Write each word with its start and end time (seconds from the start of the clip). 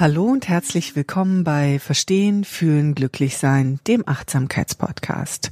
Hallo 0.00 0.26
und 0.26 0.46
herzlich 0.48 0.94
willkommen 0.94 1.42
bei 1.42 1.80
Verstehen, 1.80 2.44
Fühlen, 2.44 2.94
Glücklichsein, 2.94 3.80
dem 3.88 4.04
Achtsamkeitspodcast. 4.06 5.50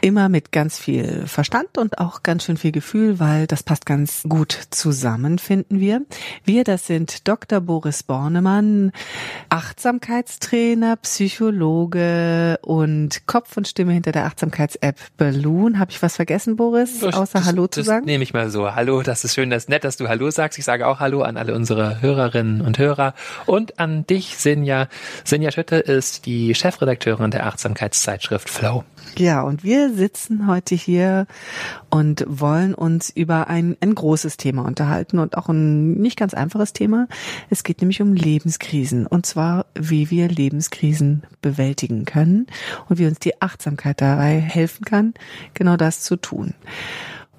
Immer 0.00 0.28
mit 0.28 0.52
ganz 0.52 0.78
viel 0.78 1.26
Verstand 1.26 1.76
und 1.76 1.98
auch 1.98 2.22
ganz 2.22 2.44
schön 2.44 2.56
viel 2.56 2.72
Gefühl, 2.72 3.18
weil 3.18 3.46
das 3.46 3.62
passt 3.62 3.84
ganz 3.84 4.22
gut 4.28 4.52
zusammen, 4.70 5.38
finden 5.38 5.80
wir. 5.80 6.02
Wir, 6.44 6.64
das 6.64 6.86
sind 6.86 7.26
Dr. 7.26 7.60
Boris 7.60 8.04
Bornemann, 8.04 8.92
Achtsamkeitstrainer, 9.48 10.96
Psychologe 10.96 12.58
und 12.62 13.26
Kopf 13.26 13.56
und 13.56 13.66
Stimme 13.66 13.92
hinter 13.92 14.12
der 14.12 14.26
Achtsamkeits-App 14.26 14.96
Balloon. 15.16 15.78
Habe 15.78 15.90
ich 15.90 16.00
was 16.00 16.16
vergessen, 16.16 16.56
Boris, 16.56 17.02
außer 17.02 17.38
das, 17.38 17.46
Hallo 17.46 17.66
zu 17.66 17.80
das 17.80 17.86
sagen? 17.86 18.06
Nehme 18.06 18.22
ich 18.22 18.32
mal 18.32 18.50
so. 18.50 18.74
Hallo, 18.74 19.02
das 19.02 19.24
ist 19.24 19.34
schön, 19.34 19.50
das 19.50 19.64
ist 19.64 19.68
nett, 19.68 19.84
dass 19.84 19.96
du 19.96 20.08
Hallo 20.08 20.30
sagst. 20.30 20.58
Ich 20.58 20.64
sage 20.64 20.86
auch 20.86 21.00
Hallo 21.00 21.22
an 21.22 21.36
alle 21.36 21.54
unsere 21.54 22.00
Hörerinnen 22.00 22.60
und 22.60 22.78
Hörer 22.78 23.14
und 23.46 23.78
an 23.80 24.06
dich, 24.06 24.36
Sinja. 24.36 24.88
Sinja 25.24 25.50
Schütte 25.50 25.76
ist 25.76 26.26
die 26.26 26.54
Chefredakteurin 26.54 27.30
der 27.30 27.46
Achtsamkeitszeitschrift 27.46 28.48
Flow. 28.48 28.84
Ja, 29.18 29.42
und 29.42 29.64
wir 29.64 29.92
sitzen 29.92 30.46
heute 30.46 30.76
hier 30.76 31.26
und 31.90 32.24
wollen 32.28 32.72
uns 32.72 33.10
über 33.10 33.48
ein, 33.48 33.76
ein 33.80 33.94
großes 33.94 34.36
Thema 34.36 34.64
unterhalten 34.64 35.18
und 35.18 35.36
auch 35.36 35.48
ein 35.48 35.94
nicht 35.94 36.16
ganz 36.16 36.34
einfaches 36.34 36.72
Thema. 36.72 37.08
Es 37.50 37.64
geht 37.64 37.80
nämlich 37.80 38.00
um 38.00 38.14
Lebenskrisen 38.14 39.08
und 39.08 39.26
zwar, 39.26 39.66
wie 39.74 40.10
wir 40.10 40.28
Lebenskrisen 40.28 41.24
bewältigen 41.42 42.04
können 42.04 42.46
und 42.88 42.98
wie 43.00 43.06
uns 43.06 43.18
die 43.18 43.42
Achtsamkeit 43.42 44.00
dabei 44.00 44.38
helfen 44.38 44.84
kann, 44.84 45.14
genau 45.52 45.76
das 45.76 46.02
zu 46.02 46.14
tun. 46.14 46.54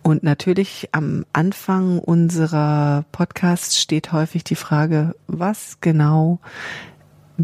Und 0.01 0.23
natürlich 0.23 0.89
am 0.91 1.25
Anfang 1.33 1.99
unserer 1.99 3.05
Podcasts 3.11 3.79
steht 3.79 4.11
häufig 4.11 4.43
die 4.43 4.55
Frage, 4.55 5.15
was 5.27 5.77
genau 5.81 6.39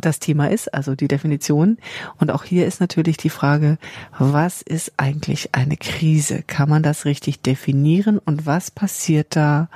das 0.01 0.19
Thema 0.19 0.49
ist, 0.49 0.73
also 0.73 0.95
die 0.95 1.07
Definition. 1.07 1.77
Und 2.19 2.31
auch 2.31 2.43
hier 2.43 2.65
ist 2.65 2.81
natürlich 2.81 3.17
die 3.17 3.29
Frage, 3.29 3.77
was 4.17 4.61
ist 4.61 4.93
eigentlich 4.97 5.49
eine 5.53 5.77
Krise? 5.77 6.43
Kann 6.45 6.69
man 6.69 6.83
das 6.83 7.05
richtig 7.05 7.41
definieren? 7.41 8.19
Und 8.19 8.45
was 8.45 8.71
passiert 8.71 9.35
da 9.35 9.69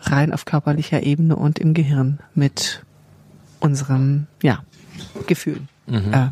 rein 0.00 0.32
auf 0.32 0.44
körperlicher 0.44 1.02
Ebene 1.02 1.36
und 1.36 1.58
im 1.58 1.74
Gehirn 1.74 2.20
mit 2.34 2.84
unserem, 3.60 4.26
ja, 4.42 4.62
Gefühlen? 5.26 5.68
Mhm. 5.86 6.12
Äh, 6.12 6.28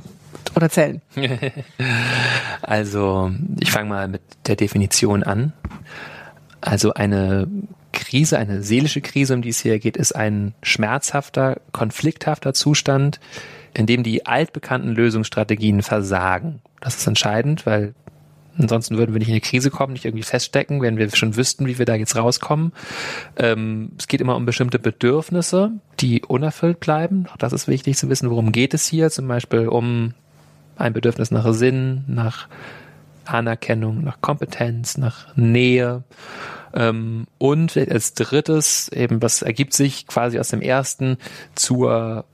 oder 0.55 0.69
Zellen. 0.69 1.01
Also, 2.63 3.33
ich 3.59 3.73
fange 3.73 3.89
mal 3.89 4.07
mit 4.07 4.23
der 4.47 4.55
Definition 4.55 5.23
an. 5.23 5.53
Also 6.61 6.93
eine 6.93 7.49
Krise, 7.93 8.39
eine 8.39 8.63
seelische 8.63 9.01
Krise, 9.01 9.35
um 9.35 9.43
die 9.43 9.49
es 9.51 9.61
hier 9.61 9.79
geht, 9.79 9.97
ist 9.97 10.13
ein 10.13 10.55
schmerzhafter, 10.63 11.61
konflikthafter 11.73 12.55
Zustand, 12.55 13.21
in 13.75 13.87
dem 13.87 14.03
die 14.03 14.27
altbekannten 14.27 14.95
Lösungsstrategien 14.95 15.83
versagen. 15.83 16.61
Das 16.81 16.97
ist 16.97 17.07
entscheidend, 17.07 17.67
weil 17.67 17.95
ansonsten 18.59 18.99
würden 18.99 19.15
wir 19.15 19.19
nicht 19.19 19.29
in 19.29 19.35
eine 19.35 19.41
Krise 19.41 19.71
kommen, 19.71 19.93
nicht 19.93 20.05
irgendwie 20.05 20.25
feststecken, 20.25 20.83
wenn 20.83 20.97
wir 20.97 21.09
schon 21.15 21.37
wüssten, 21.37 21.67
wie 21.67 21.79
wir 21.79 21.87
da 21.87 21.95
jetzt 21.95 22.17
rauskommen. 22.17 22.73
Ähm, 23.37 23.93
es 23.99 24.09
geht 24.09 24.21
immer 24.21 24.37
um 24.37 24.47
bestimmte 24.47 24.79
Bedürfnisse, 24.79 25.73
die 26.01 26.23
unerfüllt 26.23 26.81
bleiben. 26.81 27.27
Auch 27.33 27.37
das 27.37 27.53
ist 27.53 27.69
wichtig 27.69 27.97
zu 27.97 28.09
wissen, 28.09 28.31
worum 28.31 28.53
geht 28.53 28.75
es 28.75 28.87
hier. 28.87 29.11
Zum 29.11 29.29
Beispiel 29.29 29.69
um 29.69 30.15
ein 30.77 30.93
Bedürfnis 30.93 31.31
nach 31.31 31.53
Sinn, 31.53 32.05
nach 32.07 32.49
Anerkennung, 33.33 34.03
nach 34.03 34.21
Kompetenz, 34.21 34.99
nach 34.99 35.35
Nähe. 35.37 36.05
Ähm, 36.75 37.27
und 37.39 37.77
als 37.77 38.15
drittes, 38.15 38.89
eben, 38.89 39.23
was 39.23 39.43
ergibt 39.43 39.73
sich 39.73 40.07
quasi 40.07 40.39
aus 40.39 40.49
dem 40.49 40.63
ersten 40.63 41.19
zur 41.55 42.25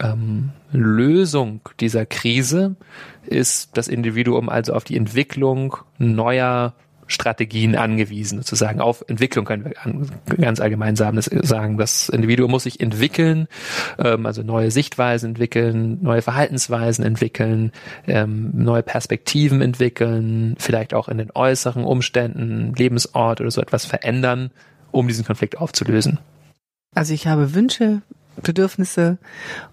ähm, 0.00 0.50
Lösung 0.72 1.60
dieser 1.80 2.06
Krise, 2.06 2.76
ist 3.24 3.76
das 3.76 3.88
Individuum 3.88 4.48
also 4.48 4.74
auf 4.74 4.84
die 4.84 4.96
Entwicklung 4.96 5.76
neuer 5.98 6.74
Strategien 7.06 7.76
angewiesen, 7.76 8.38
sozusagen 8.38 8.80
auf 8.80 9.04
Entwicklung 9.08 9.44
können 9.44 9.64
wir 9.64 10.36
ganz 10.36 10.60
allgemein 10.60 10.96
sagen. 10.96 11.78
Das 11.78 12.08
Individuum 12.08 12.50
muss 12.50 12.64
sich 12.64 12.80
entwickeln, 12.80 13.48
ähm, 13.98 14.26
also 14.26 14.42
neue 14.42 14.70
Sichtweisen 14.70 15.30
entwickeln, 15.30 15.98
neue 16.02 16.22
Verhaltensweisen 16.22 17.04
entwickeln, 17.04 17.72
ähm, 18.06 18.50
neue 18.54 18.82
Perspektiven 18.82 19.60
entwickeln, 19.60 20.56
vielleicht 20.58 20.94
auch 20.94 21.08
in 21.08 21.18
den 21.18 21.30
äußeren 21.34 21.84
Umständen, 21.84 22.74
Lebensort 22.74 23.40
oder 23.40 23.50
so 23.50 23.60
etwas 23.60 23.84
verändern, 23.84 24.50
um 24.90 25.06
diesen 25.08 25.24
Konflikt 25.24 25.58
aufzulösen. 25.58 26.18
Also 26.94 27.12
ich 27.12 27.26
habe 27.26 27.54
Wünsche, 27.54 28.02
Bedürfnisse 28.42 29.18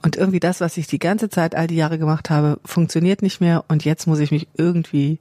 und 0.02 0.16
irgendwie 0.16 0.40
das, 0.40 0.62
was 0.62 0.78
ich 0.78 0.88
die 0.88 1.00
ganze 1.00 1.30
Zeit 1.30 1.56
all 1.56 1.68
die 1.68 1.76
Jahre 1.76 1.98
gemacht 1.98 2.30
habe, 2.30 2.60
funktioniert 2.66 3.22
nicht 3.22 3.42
mehr 3.42 3.66
und 3.68 3.86
jetzt 3.86 4.08
muss 4.08 4.20
ich 4.20 4.32
mich 4.32 4.48
irgendwie 4.56 5.20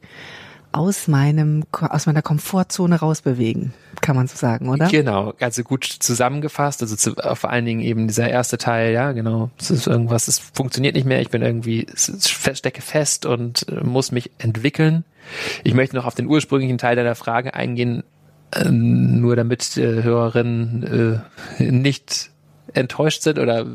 aus 0.73 1.09
meinem 1.09 1.65
aus 1.73 2.07
meiner 2.07 2.23
Komfortzone 2.23 2.97
rausbewegen, 2.97 3.73
kann 4.01 4.17
man 4.17 4.27
so 4.27 4.37
sagen, 4.37 4.69
oder? 4.69 4.89
Genau, 4.89 5.35
also 5.41 5.63
gut 5.63 5.85
zusammengefasst, 5.85 6.83
also 6.83 6.97
zu, 6.97 7.15
vor 7.15 7.51
allen 7.51 7.65
Dingen 7.65 7.81
eben 7.81 8.09
dieser 8.09 8.29
erste 8.29 8.59
Teil, 8.59 8.93
ja, 8.93 9.13
genau, 9.13 9.51
es 9.59 9.71
ist 9.71 9.87
irgendwas, 9.87 10.29
es 10.29 10.39
funktioniert 10.39 10.95
nicht 10.95 11.07
mehr, 11.07 11.21
ich 11.21 11.31
bin 11.31 11.43
irgendwie 11.43 11.87
stecke 11.95 12.83
fest 12.83 13.27
und 13.27 13.69
äh, 13.69 13.85
muss 13.85 14.13
mich 14.13 14.31
entwickeln. 14.39 15.05
Ich 15.63 15.75
möchte 15.75 15.95
noch 15.95 16.07
auf 16.07 16.15
den 16.15 16.27
ursprünglichen 16.27 16.79
Teil 16.79 16.97
deiner 16.97 17.15
Frage 17.15 17.55
eingehen, 17.55 18.03
äh, 18.51 18.69
nur 18.69 19.37
damit 19.37 19.77
äh, 19.77 20.03
Hörerinnen 20.03 21.23
äh, 21.59 21.63
nicht 21.63 22.32
enttäuscht 22.75 23.23
sind 23.23 23.39
oder 23.39 23.67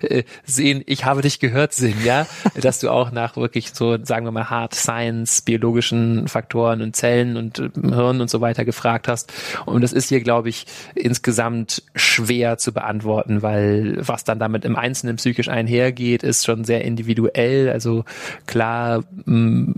äh, 0.00 0.24
sehen, 0.44 0.82
ich 0.86 1.04
habe 1.04 1.22
dich 1.22 1.40
gehört, 1.40 1.72
Sinn, 1.72 1.96
ja, 2.04 2.26
dass 2.60 2.80
du 2.80 2.90
auch 2.90 3.10
nach 3.10 3.36
wirklich 3.36 3.70
so, 3.72 3.98
sagen 4.02 4.26
wir 4.26 4.32
mal, 4.32 4.50
Hard 4.50 4.74
Science, 4.74 5.42
biologischen 5.42 6.28
Faktoren 6.28 6.82
und 6.82 6.96
Zellen 6.96 7.36
und 7.36 7.58
äh, 7.58 7.70
Hirn 7.74 8.20
und 8.20 8.30
so 8.30 8.40
weiter 8.40 8.64
gefragt 8.64 9.08
hast. 9.08 9.32
Und 9.66 9.82
das 9.82 9.92
ist 9.92 10.08
hier, 10.08 10.20
glaube 10.20 10.48
ich, 10.48 10.66
insgesamt 10.94 11.82
schwer 11.94 12.58
zu 12.58 12.72
beantworten, 12.72 13.42
weil 13.42 13.96
was 13.98 14.24
dann 14.24 14.38
damit 14.38 14.64
im 14.64 14.76
Einzelnen 14.76 15.16
psychisch 15.16 15.48
einhergeht, 15.48 16.22
ist 16.22 16.44
schon 16.44 16.64
sehr 16.64 16.84
individuell. 16.84 17.70
Also 17.70 18.04
klar 18.46 19.04
mh, 19.24 19.74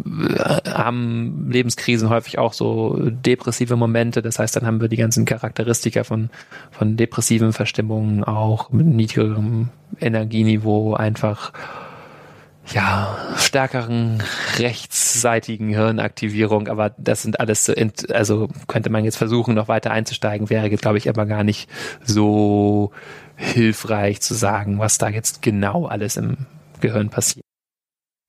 haben 0.69 1.51
Lebenskrisen 1.51 2.11
häufig 2.11 2.39
auch 2.39 2.53
so 2.53 2.99
depressive 3.11 3.77
Momente. 3.77 4.23
Das 4.23 4.39
heißt, 4.39 4.57
dann 4.57 4.67
haben 4.67 4.81
wir 4.81 4.89
die 4.89 4.97
ganzen 4.97 5.25
Charakteristika 5.25 6.05
von, 6.05 6.31
von 6.71 6.97
depressiven 6.97 7.53
Verstimmungen 7.53 8.25
auch 8.25 8.56
auch 8.57 8.71
mit 8.71 8.87
niedrigerem 8.87 9.69
Energieniveau 10.01 10.95
einfach 10.95 11.53
ja, 12.73 13.17
stärkeren 13.37 14.23
rechtsseitigen 14.59 15.69
Hirnaktivierung, 15.69 16.67
aber 16.67 16.95
das 16.99 17.23
sind 17.23 17.39
alles 17.39 17.67
so, 17.67 17.75
also 18.13 18.49
könnte 18.67 18.91
man 18.91 19.05
jetzt 19.05 19.19
versuchen, 19.19 19.55
noch 19.55 19.69
weiter 19.69 19.93
einzusteigen, 19.93 20.51
wäre 20.51 20.69
glaube 20.71 20.99
ich, 20.99 21.09
aber 21.09 21.27
gar 21.27 21.45
nicht 21.45 21.69
so 22.03 22.91
hilfreich 23.37 24.21
zu 24.21 24.35
sagen, 24.35 24.79
was 24.79 24.99
da 24.99 25.09
jetzt 25.09 25.43
genau 25.43 25.87
alles 25.87 26.17
im 26.17 26.39
Gehirn 26.81 27.11
passiert. 27.11 27.45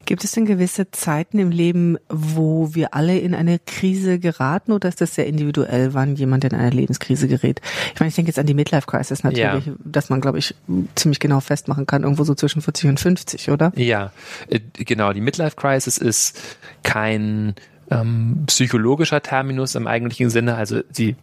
Gibt 0.07 0.24
es 0.24 0.31
denn 0.31 0.45
gewisse 0.45 0.89
Zeiten 0.89 1.38
im 1.38 1.51
Leben, 1.51 1.98
wo 2.07 2.74
wir 2.74 2.94
alle 2.94 3.19
in 3.19 3.36
eine 3.36 3.59
Krise 3.59 4.19
geraten 4.19 4.71
oder 4.71 4.88
ist 4.88 5.01
das 5.01 5.13
sehr 5.13 5.27
individuell, 5.27 5.94
wann 5.94 6.15
jemand 6.15 6.45
in 6.45 6.54
eine 6.54 6.69
Lebenskrise 6.69 7.27
gerät? 7.27 7.59
Ich 7.94 8.00
meine, 8.00 8.07
ich 8.07 8.15
denke 8.15 8.30
jetzt 8.30 8.39
an 8.39 8.45
die 8.45 8.54
Midlife 8.54 8.88
Crisis 8.88 9.25
natürlich, 9.25 9.65
ja. 9.65 9.74
dass 9.83 10.09
man, 10.09 10.21
glaube 10.21 10.39
ich, 10.39 10.56
ziemlich 10.95 11.19
genau 11.19 11.42
festmachen 11.42 11.86
kann, 11.88 12.04
irgendwo 12.04 12.24
so 12.24 12.36
zwischen 12.36 12.62
40 12.62 12.89
und 12.89 13.00
50, 13.01 13.51
oder? 13.51 13.74
Ja, 13.75 14.13
äh, 14.50 14.62
genau. 14.75 15.12
Die 15.12 15.19
Midlife 15.19 15.57
Crisis 15.57 15.98
ist 15.98 16.39
kein 16.83 17.56
ähm, 17.92 18.44
psychologischer 18.48 19.21
Terminus 19.21 19.75
im 19.75 19.88
eigentlichen 19.88 20.30
Sinne. 20.30 20.56
Also 20.56 20.83
sie 20.89 21.18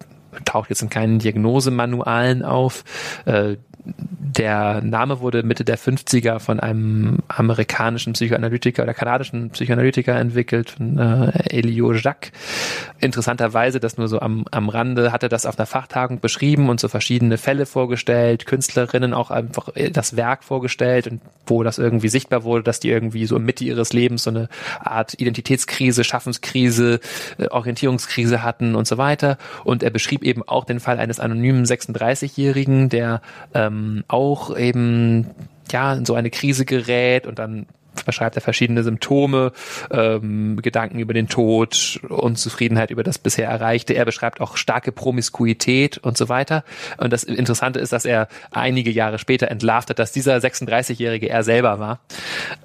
taucht 0.45 0.69
jetzt 0.69 0.83
in 0.83 0.91
keinen 0.91 1.19
Diagnosemanualen 1.21 2.43
auf. 2.43 2.85
Äh, 3.25 3.57
der 3.85 4.81
Name 4.83 5.21
wurde 5.21 5.43
Mitte 5.43 5.65
der 5.65 5.79
50er 5.79 6.39
von 6.39 6.59
einem 6.59 7.19
amerikanischen 7.29 8.15
Psychoanalytiker 8.15 8.83
oder 8.83 8.95
kanadischen 8.95 9.51
Psychoanalytiker 9.51 10.17
entwickelt, 10.17 10.75
äh, 10.81 11.57
Elio 11.57 11.93
Jacques. 11.93 12.33
Interessanterweise, 13.01 13.79
das 13.81 13.97
nur 13.97 14.09
so 14.09 14.21
am, 14.21 14.45
am 14.51 14.69
Rande, 14.69 15.13
hat 15.13 15.23
er 15.23 15.29
das 15.29 15.47
auf 15.47 15.59
einer 15.59 15.67
Fachtagung 15.67 16.21
beschrieben 16.21 16.69
und 16.69 16.81
so 16.81 16.89
verschiedene 16.89 17.39
Fälle 17.39 17.67
vorgestellt, 17.67 18.47
Künstlerinnen 18.47 19.15
auch 19.15 19.31
einfach 19.31 19.69
das 19.93 20.17
Werk 20.17 20.43
vorgestellt 20.43 21.07
und 21.07 21.21
wo 21.47 21.63
das 21.63 21.79
irgendwie 21.79 22.09
sichtbar 22.09 22.43
wurde, 22.43 22.65
dass 22.65 22.81
die 22.81 22.89
irgendwie 22.89 23.27
so 23.27 23.39
Mitte 23.39 23.65
ihres 23.65 23.93
Lebens 23.93 24.25
so 24.25 24.31
eine 24.31 24.49
Art 24.81 25.15
Identitätskrise, 25.21 26.05
Schaffenskrise, 26.05 27.01
äh, 27.39 27.49
Orientierungskrise 27.49 28.43
hatten 28.43 28.75
und 28.75 28.87
so 28.87 28.99
weiter. 28.99 29.39
Und 29.63 29.83
er 29.83 29.91
beschrieb 29.91 30.23
eben 30.23 30.43
auch 30.43 30.65
den 30.65 30.81
Fall 30.81 30.99
eines 30.99 31.21
anonymen 31.21 31.65
36-Jährigen, 31.65 32.89
der 32.89 33.21
ähm, 33.53 33.74
auch 34.09 34.57
eben 34.57 35.27
ja 35.71 35.95
in 35.95 36.05
so 36.05 36.15
eine 36.15 36.31
Krise 36.31 36.65
gerät 36.65 37.27
und 37.27 37.39
dann 37.39 37.67
beschreibt 38.03 38.37
er 38.37 38.43
verschiedene 38.43 38.83
Symptome, 38.83 39.53
ähm, 39.91 40.61
Gedanken 40.61 40.99
über 40.99 41.15
den 41.15 41.29
Tod, 41.29 42.01
Unzufriedenheit 42.09 42.91
über 42.91 43.03
das 43.03 43.19
bisher 43.19 43.49
Erreichte. 43.49 43.95
Er 43.95 44.05
beschreibt 44.05 44.41
auch 44.41 44.57
starke 44.57 44.93
Promiskuität 44.93 45.99
und 45.99 46.17
so 46.17 46.29
weiter. 46.29 46.65
Und 46.97 47.13
das 47.13 47.25
Interessante 47.25 47.79
ist, 47.79 47.93
dass 47.93 48.05
er 48.05 48.29
einige 48.51 48.91
Jahre 48.91 49.19
später 49.19 49.51
entlarvt 49.51 49.91
hat, 49.91 49.99
dass 49.99 50.13
dieser 50.13 50.37
36-Jährige 50.37 51.29
er 51.29 51.43
selber 51.45 51.79
war. 51.79 52.01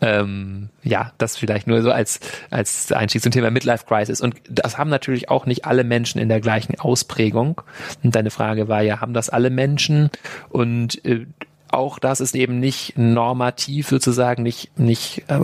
Ähm, 0.01 0.69
ja, 0.83 1.11
das 1.17 1.37
vielleicht 1.37 1.67
nur 1.67 1.81
so 1.81 1.91
als, 1.91 2.19
als 2.49 2.91
Einstieg 2.91 3.21
zum 3.21 3.31
Thema 3.31 3.51
Midlife 3.51 3.85
Crisis. 3.85 4.21
Und 4.21 4.35
das 4.49 4.77
haben 4.77 4.89
natürlich 4.89 5.29
auch 5.29 5.45
nicht 5.45 5.65
alle 5.65 5.83
Menschen 5.83 6.19
in 6.19 6.29
der 6.29 6.39
gleichen 6.39 6.79
Ausprägung. 6.79 7.61
Und 8.03 8.15
deine 8.15 8.31
Frage 8.31 8.67
war 8.67 8.81
ja, 8.81 9.01
haben 9.01 9.13
das 9.13 9.29
alle 9.29 9.49
Menschen? 9.49 10.09
Und 10.49 11.03
äh, 11.05 11.25
auch 11.71 11.99
das 11.99 12.19
ist 12.19 12.35
eben 12.35 12.59
nicht 12.59 12.97
normativ 12.97 13.87
sozusagen, 13.87 14.43
nicht, 14.43 14.77
nicht 14.77 15.23
äh, 15.27 15.39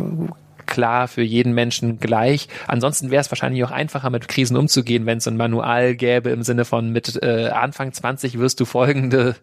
klar 0.66 1.08
für 1.08 1.22
jeden 1.22 1.54
Menschen 1.54 2.00
gleich. 2.00 2.48
Ansonsten 2.68 3.12
wäre 3.12 3.22
es 3.22 3.32
wahrscheinlich 3.32 3.64
auch 3.64 3.72
einfacher, 3.72 4.10
mit 4.10 4.28
Krisen 4.28 4.58
umzugehen, 4.58 5.06
wenn 5.06 5.20
es 5.20 5.28
ein 5.28 5.38
Manual 5.38 5.96
gäbe 5.96 6.30
im 6.30 6.44
Sinne 6.44 6.66
von 6.66 6.92
mit 6.92 7.22
äh, 7.22 7.50
Anfang 7.50 7.94
20 7.94 8.40
wirst 8.40 8.60
du 8.60 8.66
folgende 8.66 9.36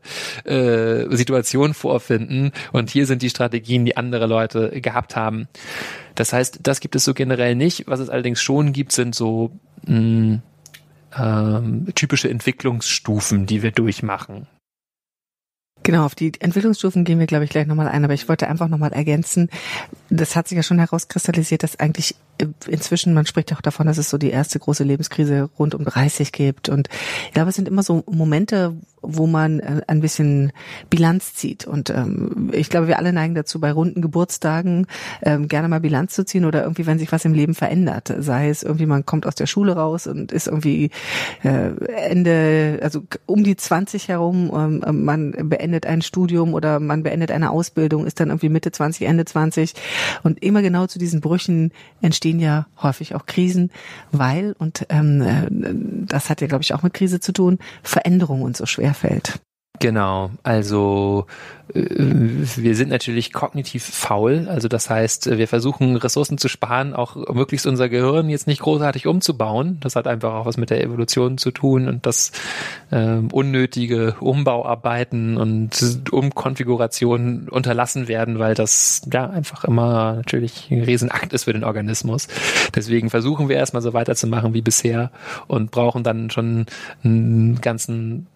äh, 0.44 1.14
Situation 1.14 1.74
vorfinden 1.74 2.52
und 2.72 2.90
hier 2.90 3.06
sind 3.06 3.22
die 3.22 3.30
Strategien, 3.30 3.84
die 3.84 3.96
andere 3.96 4.26
Leute 4.26 4.80
gehabt 4.80 5.16
haben. 5.16 5.48
Das 6.14 6.32
heißt, 6.32 6.60
das 6.62 6.80
gibt 6.80 6.96
es 6.96 7.04
so 7.04 7.14
generell 7.14 7.54
nicht. 7.54 7.84
Was 7.86 8.00
es 8.00 8.10
allerdings 8.10 8.42
schon 8.42 8.72
gibt, 8.72 8.92
sind 8.92 9.14
so 9.14 9.52
mh, 9.86 10.40
ähm, 11.16 11.86
typische 11.94 12.28
Entwicklungsstufen, 12.28 13.46
die 13.46 13.62
wir 13.62 13.70
durchmachen. 13.70 14.46
Genau, 15.84 16.04
auf 16.04 16.14
die 16.14 16.32
Entwicklungsstufen 16.38 17.04
gehen 17.04 17.18
wir, 17.18 17.26
glaube 17.26 17.44
ich, 17.44 17.50
gleich 17.50 17.66
nochmal 17.66 17.88
ein. 17.88 18.04
Aber 18.04 18.14
ich 18.14 18.28
wollte 18.28 18.48
einfach 18.48 18.68
nochmal 18.68 18.92
ergänzen, 18.92 19.50
das 20.10 20.36
hat 20.36 20.48
sich 20.48 20.56
ja 20.56 20.62
schon 20.62 20.78
herauskristallisiert, 20.78 21.62
dass 21.62 21.78
eigentlich 21.78 22.14
inzwischen, 22.68 23.14
man 23.14 23.26
spricht 23.26 23.52
auch 23.52 23.60
davon, 23.60 23.86
dass 23.86 23.98
es 23.98 24.10
so 24.10 24.18
die 24.18 24.30
erste 24.30 24.58
große 24.58 24.84
Lebenskrise 24.84 25.50
rund 25.58 25.74
um 25.74 25.84
30 25.84 26.32
gibt. 26.32 26.68
Und 26.68 26.88
ich 27.26 27.32
glaube, 27.32 27.50
es 27.50 27.56
sind 27.56 27.68
immer 27.68 27.82
so 27.82 28.04
Momente, 28.10 28.76
wo 29.02 29.26
man 29.26 29.60
äh, 29.60 29.82
ein 29.86 30.00
bisschen 30.00 30.52
Bilanz 30.88 31.34
zieht. 31.34 31.66
Und 31.66 31.90
ähm, 31.90 32.50
ich 32.52 32.70
glaube, 32.70 32.88
wir 32.88 32.98
alle 32.98 33.12
neigen 33.12 33.34
dazu, 33.34 33.60
bei 33.60 33.72
runden 33.72 34.00
Geburtstagen 34.00 34.86
ähm, 35.22 35.48
gerne 35.48 35.68
mal 35.68 35.80
Bilanz 35.80 36.14
zu 36.14 36.24
ziehen 36.24 36.44
oder 36.44 36.62
irgendwie, 36.62 36.86
wenn 36.86 36.98
sich 36.98 37.12
was 37.12 37.24
im 37.24 37.34
Leben 37.34 37.54
verändert. 37.54 38.12
Sei 38.18 38.48
es 38.48 38.62
irgendwie, 38.62 38.86
man 38.86 39.04
kommt 39.04 39.26
aus 39.26 39.34
der 39.34 39.46
Schule 39.46 39.76
raus 39.76 40.06
und 40.06 40.32
ist 40.32 40.46
irgendwie 40.46 40.90
äh, 41.42 41.70
Ende, 41.94 42.80
also 42.82 43.02
um 43.26 43.44
die 43.44 43.56
20 43.56 44.08
herum, 44.08 44.50
ähm, 44.86 45.04
man 45.04 45.32
beendet 45.48 45.86
ein 45.86 46.02
Studium 46.02 46.54
oder 46.54 46.80
man 46.80 47.02
beendet 47.02 47.30
eine 47.30 47.50
Ausbildung, 47.50 48.06
ist 48.06 48.20
dann 48.20 48.28
irgendwie 48.28 48.48
Mitte 48.48 48.72
20, 48.72 49.06
Ende 49.06 49.24
20. 49.24 49.74
Und 50.22 50.42
immer 50.42 50.62
genau 50.62 50.86
zu 50.86 50.98
diesen 50.98 51.20
Brüchen 51.20 51.72
entstehen 52.00 52.40
ja 52.40 52.66
häufig 52.82 53.14
auch 53.14 53.26
Krisen, 53.26 53.70
weil, 54.10 54.54
und 54.58 54.86
ähm, 54.88 55.22
äh, 55.22 56.06
das 56.06 56.30
hat 56.30 56.40
ja, 56.40 56.46
glaube 56.46 56.62
ich, 56.62 56.74
auch 56.74 56.82
mit 56.82 56.94
Krise 56.94 57.20
zu 57.20 57.32
tun, 57.32 57.58
Veränderung 57.82 58.42
uns 58.42 58.58
so 58.58 58.66
schwer 58.66 58.91
fällt. 58.94 59.40
Genau, 59.82 60.30
also 60.44 61.26
äh, 61.74 61.80
wir 61.88 62.76
sind 62.76 62.90
natürlich 62.90 63.32
kognitiv 63.32 63.82
faul, 63.82 64.46
also 64.48 64.68
das 64.68 64.88
heißt, 64.88 65.36
wir 65.36 65.48
versuchen 65.48 65.96
Ressourcen 65.96 66.38
zu 66.38 66.46
sparen, 66.46 66.94
auch 66.94 67.16
möglichst 67.34 67.66
unser 67.66 67.88
Gehirn 67.88 68.28
jetzt 68.28 68.46
nicht 68.46 68.60
großartig 68.60 69.08
umzubauen. 69.08 69.78
Das 69.80 69.96
hat 69.96 70.06
einfach 70.06 70.34
auch 70.34 70.46
was 70.46 70.56
mit 70.56 70.70
der 70.70 70.84
Evolution 70.84 71.36
zu 71.36 71.50
tun 71.50 71.88
und 71.88 72.06
das 72.06 72.30
äh, 72.92 73.16
unnötige 73.32 74.14
Umbauarbeiten 74.20 75.36
und 75.36 76.12
Umkonfigurationen 76.12 77.48
unterlassen 77.48 78.06
werden, 78.06 78.38
weil 78.38 78.54
das 78.54 79.02
ja 79.12 79.28
einfach 79.28 79.64
immer 79.64 80.14
natürlich 80.14 80.68
ein 80.70 80.82
Riesenakt 80.82 81.32
ist 81.32 81.44
für 81.44 81.54
den 81.54 81.64
Organismus. 81.64 82.28
Deswegen 82.72 83.10
versuchen 83.10 83.48
wir 83.48 83.56
erstmal 83.56 83.82
so 83.82 83.92
weiterzumachen 83.92 84.54
wie 84.54 84.62
bisher 84.62 85.10
und 85.48 85.72
brauchen 85.72 86.04
dann 86.04 86.30
schon 86.30 86.66
einen 87.02 87.60
ganzen 87.60 88.28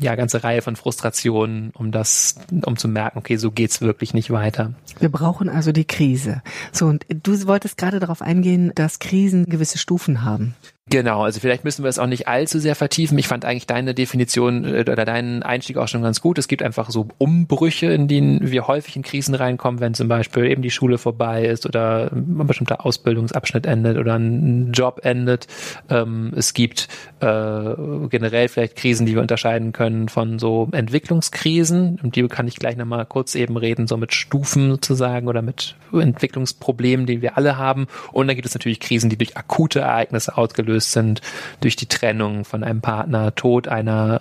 ja, 0.00 0.14
ganze 0.16 0.42
Reihe 0.42 0.62
von 0.62 0.76
Frustrationen, 0.76 1.70
um 1.74 1.92
das, 1.92 2.36
um 2.64 2.76
zu 2.76 2.88
merken, 2.88 3.18
okay, 3.18 3.36
so 3.36 3.50
geht's 3.50 3.80
wirklich 3.80 4.12
nicht 4.12 4.30
weiter. 4.30 4.74
Wir 4.98 5.10
brauchen 5.10 5.48
also 5.48 5.72
die 5.72 5.84
Krise. 5.84 6.42
So, 6.72 6.86
und 6.86 7.06
du 7.08 7.46
wolltest 7.46 7.76
gerade 7.76 8.00
darauf 8.00 8.20
eingehen, 8.20 8.72
dass 8.74 8.98
Krisen 8.98 9.46
gewisse 9.46 9.78
Stufen 9.78 10.24
haben. 10.24 10.54
Genau, 10.90 11.22
also 11.22 11.40
vielleicht 11.40 11.64
müssen 11.64 11.82
wir 11.82 11.88
es 11.88 11.98
auch 11.98 12.06
nicht 12.06 12.28
allzu 12.28 12.58
sehr 12.58 12.74
vertiefen. 12.74 13.16
Ich 13.16 13.26
fand 13.26 13.46
eigentlich 13.46 13.66
deine 13.66 13.94
Definition 13.94 14.64
äh, 14.66 14.80
oder 14.80 15.06
deinen 15.06 15.42
Einstieg 15.42 15.78
auch 15.78 15.88
schon 15.88 16.02
ganz 16.02 16.20
gut. 16.20 16.36
Es 16.36 16.46
gibt 16.46 16.62
einfach 16.62 16.90
so 16.90 17.08
Umbrüche, 17.16 17.86
in 17.86 18.06
denen 18.06 18.50
wir 18.50 18.68
häufig 18.68 18.94
in 18.94 19.02
Krisen 19.02 19.34
reinkommen, 19.34 19.80
wenn 19.80 19.94
zum 19.94 20.08
Beispiel 20.08 20.44
eben 20.44 20.60
die 20.60 20.70
Schule 20.70 20.98
vorbei 20.98 21.46
ist 21.46 21.64
oder 21.64 22.12
ein 22.12 22.46
bestimmter 22.46 22.84
Ausbildungsabschnitt 22.84 23.64
endet 23.64 23.96
oder 23.96 24.18
ein 24.18 24.72
Job 24.72 25.00
endet. 25.04 25.46
Ähm, 25.88 26.34
es 26.36 26.52
gibt 26.52 26.88
äh, 27.20 27.74
generell 28.10 28.48
vielleicht 28.48 28.76
Krisen, 28.76 29.06
die 29.06 29.14
wir 29.14 29.22
unterscheiden 29.22 29.72
können 29.72 30.10
von 30.10 30.38
so 30.38 30.68
Entwicklungskrisen. 30.70 31.98
Um 32.02 32.12
die 32.12 32.28
kann 32.28 32.46
ich 32.46 32.56
gleich 32.56 32.76
nochmal 32.76 33.06
kurz 33.06 33.34
eben 33.36 33.56
reden, 33.56 33.86
so 33.86 33.96
mit 33.96 34.12
Stufen 34.12 34.70
sozusagen 34.72 35.28
oder 35.28 35.40
mit 35.40 35.76
Entwicklungsproblemen, 35.92 37.06
die 37.06 37.22
wir 37.22 37.38
alle 37.38 37.56
haben. 37.56 37.86
Und 38.12 38.26
dann 38.26 38.36
gibt 38.36 38.46
es 38.46 38.54
natürlich 38.54 38.80
Krisen, 38.80 39.08
die 39.08 39.16
durch 39.16 39.38
akute 39.38 39.80
Ereignisse 39.80 40.36
ausgelöst 40.36 40.73
ausgelöst 40.74 40.92
sind 40.92 41.20
durch 41.60 41.76
die 41.76 41.86
Trennung 41.86 42.44
von 42.44 42.64
einem 42.64 42.80
Partner, 42.80 43.34
Tod 43.34 43.68
einer 43.68 44.20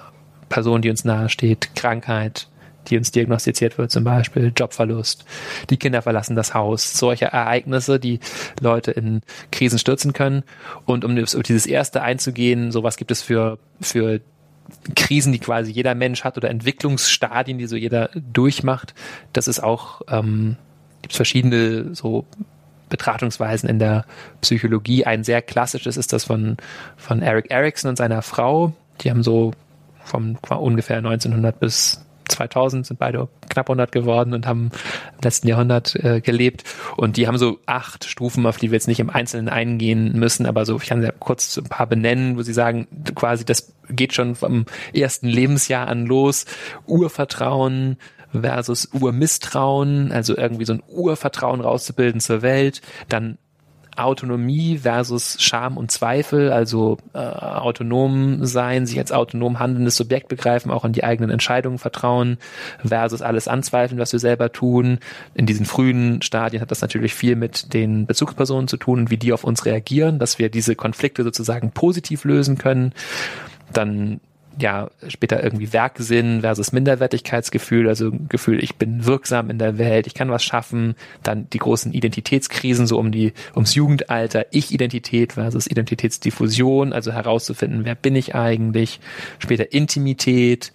Person, 0.49 0.81
die 0.81 0.89
uns 0.89 1.03
nahesteht, 1.03 1.75
Krankheit, 1.75 2.47
die 2.87 2.97
uns 2.97 3.11
diagnostiziert 3.11 3.77
wird, 3.77 3.91
zum 3.91 4.03
Beispiel 4.03 4.51
Jobverlust, 4.55 5.25
die 5.69 5.77
Kinder 5.77 6.01
verlassen 6.01 6.35
das 6.35 6.53
Haus, 6.53 6.93
solche 6.93 7.25
Ereignisse, 7.25 7.99
die 7.99 8.19
Leute 8.59 8.91
in 8.91 9.21
Krisen 9.51 9.79
stürzen 9.79 10.13
können. 10.13 10.43
Und 10.85 11.05
um 11.05 11.15
dieses 11.15 11.65
erste 11.65 12.01
einzugehen, 12.01 12.71
sowas 12.71 12.97
gibt 12.97 13.11
es 13.11 13.21
für, 13.21 13.57
für 13.81 14.19
Krisen, 14.95 15.31
die 15.31 15.39
quasi 15.39 15.71
jeder 15.71 15.95
Mensch 15.95 16.23
hat 16.23 16.37
oder 16.37 16.49
Entwicklungsstadien, 16.49 17.57
die 17.57 17.67
so 17.67 17.75
jeder 17.75 18.09
durchmacht. 18.13 18.93
Das 19.31 19.47
ist 19.47 19.61
auch, 19.61 20.01
ähm, 20.09 20.57
gibt 21.01 21.13
es 21.13 21.17
verschiedene 21.17 21.95
so 21.95 22.25
Betrachtungsweisen 22.93 23.67
in 23.67 23.79
der 23.79 24.05
Psychologie. 24.41 25.03
Ein 25.03 25.23
sehr 25.23 25.41
klassisches 25.41 25.97
ist 25.97 26.13
das 26.13 26.25
von, 26.25 26.57
von 26.95 27.23
Eric 27.23 27.49
Erickson 27.49 27.89
und 27.89 27.97
seiner 27.97 28.21
Frau. 28.21 28.73
Die 29.01 29.09
haben 29.09 29.23
so 29.23 29.51
vom 30.05 30.37
ungefähr 30.49 30.97
1900 30.97 31.59
bis 31.59 32.05
2000 32.29 32.85
sind 32.85 32.99
beide 32.99 33.27
knapp 33.49 33.69
100 33.69 33.91
geworden 33.91 34.33
und 34.33 34.45
haben 34.47 34.71
im 34.71 35.21
letzten 35.23 35.47
Jahrhundert 35.47 35.95
äh, 35.95 36.21
gelebt. 36.21 36.63
Und 36.95 37.17
die 37.17 37.27
haben 37.27 37.37
so 37.37 37.59
acht 37.65 38.05
Stufen, 38.05 38.45
auf 38.45 38.57
die 38.57 38.71
wir 38.71 38.75
jetzt 38.75 38.87
nicht 38.87 38.99
im 38.99 39.09
Einzelnen 39.09 39.49
eingehen 39.49 40.13
müssen, 40.13 40.45
aber 40.45 40.65
so, 40.65 40.77
ich 40.77 40.87
kann 40.87 41.03
ja 41.03 41.11
kurz 41.11 41.57
ein 41.57 41.65
paar 41.65 41.87
benennen, 41.87 42.37
wo 42.37 42.41
sie 42.41 42.53
sagen, 42.53 42.87
quasi 43.15 43.43
das 43.43 43.73
geht 43.89 44.13
schon 44.13 44.35
vom 44.35 44.65
ersten 44.93 45.27
Lebensjahr 45.27 45.87
an 45.87 46.05
los. 46.05 46.45
Urvertrauen, 46.87 47.97
versus 48.33 48.89
Urmisstrauen, 48.93 50.11
also 50.11 50.35
irgendwie 50.35 50.65
so 50.65 50.73
ein 50.73 50.83
Urvertrauen 50.87 51.61
rauszubilden 51.61 52.19
zur 52.19 52.41
Welt, 52.41 52.81
dann 53.09 53.37
Autonomie 53.97 54.79
versus 54.79 55.37
Scham 55.39 55.77
und 55.77 55.91
Zweifel, 55.91 56.51
also 56.51 56.97
äh, 57.13 57.19
autonom 57.19 58.45
sein, 58.45 58.85
sich 58.85 58.97
als 58.97 59.11
autonom 59.11 59.59
handelndes 59.59 59.95
Subjekt 59.95 60.27
begreifen, 60.27 60.71
auch 60.71 60.83
an 60.83 60.93
die 60.93 61.03
eigenen 61.03 61.29
Entscheidungen 61.29 61.77
vertrauen, 61.77 62.37
versus 62.83 63.21
alles 63.21 63.47
anzweifeln, 63.47 63.99
was 63.99 64.11
wir 64.11 64.19
selber 64.19 64.51
tun. 64.51 64.99
In 65.35 65.45
diesen 65.45 65.65
frühen 65.65 66.21
Stadien 66.21 66.61
hat 66.61 66.71
das 66.71 66.81
natürlich 66.81 67.13
viel 67.13 67.35
mit 67.35 67.73
den 67.73 68.05
Bezugspersonen 68.05 68.67
zu 68.67 68.77
tun 68.77 68.99
und 68.99 69.09
wie 69.11 69.17
die 69.17 69.33
auf 69.33 69.43
uns 69.43 69.65
reagieren, 69.65 70.19
dass 70.19 70.39
wir 70.39 70.49
diese 70.49 70.75
Konflikte 70.75 71.23
sozusagen 71.23 71.71
positiv 71.71 72.23
lösen 72.25 72.57
können. 72.57 72.93
Dann 73.71 74.19
ja, 74.59 74.89
später 75.07 75.43
irgendwie 75.43 75.73
Werksinn 75.73 76.41
versus 76.41 76.71
Minderwertigkeitsgefühl, 76.71 77.87
also 77.87 78.11
Gefühl, 78.29 78.63
ich 78.63 78.75
bin 78.75 79.05
wirksam 79.05 79.49
in 79.49 79.57
der 79.57 79.77
Welt, 79.77 80.07
ich 80.07 80.13
kann 80.13 80.29
was 80.29 80.43
schaffen, 80.43 80.95
dann 81.23 81.49
die 81.49 81.57
großen 81.57 81.91
Identitätskrisen 81.93 82.87
so 82.87 82.99
um 82.99 83.11
die, 83.11 83.33
ums 83.55 83.75
Jugendalter, 83.75 84.45
Ich-Identität 84.51 85.33
versus 85.33 85.67
Identitätsdiffusion, 85.67 86.93
also 86.93 87.11
herauszufinden, 87.11 87.85
wer 87.85 87.95
bin 87.95 88.15
ich 88.15 88.35
eigentlich, 88.35 88.99
später 89.39 89.73
Intimität, 89.73 90.71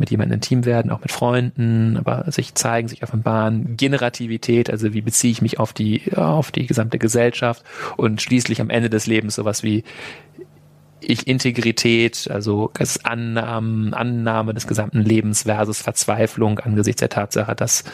mit 0.00 0.10
jemandem 0.10 0.36
intim 0.36 0.64
werden, 0.64 0.90
auch 0.90 1.02
mit 1.02 1.12
Freunden, 1.12 1.98
aber 1.98 2.24
sich 2.32 2.54
zeigen, 2.54 2.88
sich 2.88 3.02
offenbaren, 3.02 3.76
Generativität, 3.76 4.70
also 4.70 4.94
wie 4.94 5.02
beziehe 5.02 5.30
ich 5.30 5.42
mich 5.42 5.60
auf 5.60 5.74
die, 5.74 6.16
auf 6.16 6.50
die 6.50 6.66
gesamte 6.66 6.98
Gesellschaft 6.98 7.62
und 7.98 8.22
schließlich 8.22 8.62
am 8.62 8.70
Ende 8.70 8.88
des 8.88 9.06
Lebens 9.06 9.34
sowas 9.34 9.62
wie 9.62 9.84
ich 11.00 11.26
Integrität, 11.26 12.28
also 12.30 12.70
das 12.74 13.04
Annahmen, 13.04 13.94
Annahme 13.94 14.54
des 14.54 14.66
gesamten 14.66 15.02
Lebens 15.02 15.42
versus 15.44 15.80
Verzweiflung 15.80 16.58
angesichts 16.58 17.00
der 17.00 17.08
Tatsache, 17.08 17.54
dass 17.54 17.84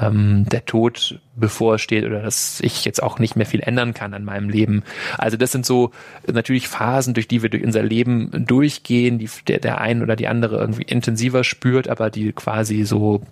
ähm, 0.00 0.46
der 0.50 0.64
Tod 0.64 1.20
bevorsteht 1.36 2.04
oder 2.04 2.22
dass 2.22 2.60
ich 2.60 2.84
jetzt 2.84 3.02
auch 3.02 3.18
nicht 3.18 3.36
mehr 3.36 3.46
viel 3.46 3.60
ändern 3.60 3.94
kann 3.94 4.14
an 4.14 4.24
meinem 4.24 4.48
Leben. 4.48 4.82
Also 5.18 5.36
das 5.36 5.52
sind 5.52 5.66
so 5.66 5.90
natürlich 6.30 6.68
Phasen, 6.68 7.14
durch 7.14 7.28
die 7.28 7.42
wir 7.42 7.50
durch 7.50 7.64
unser 7.64 7.82
Leben 7.82 8.30
durchgehen, 8.46 9.18
die 9.18 9.28
der, 9.46 9.60
der 9.60 9.80
ein 9.80 10.02
oder 10.02 10.16
die 10.16 10.28
andere 10.28 10.58
irgendwie 10.58 10.82
intensiver 10.84 11.44
spürt, 11.44 11.88
aber 11.88 12.10
die 12.10 12.32
quasi 12.32 12.84
so 12.84 13.22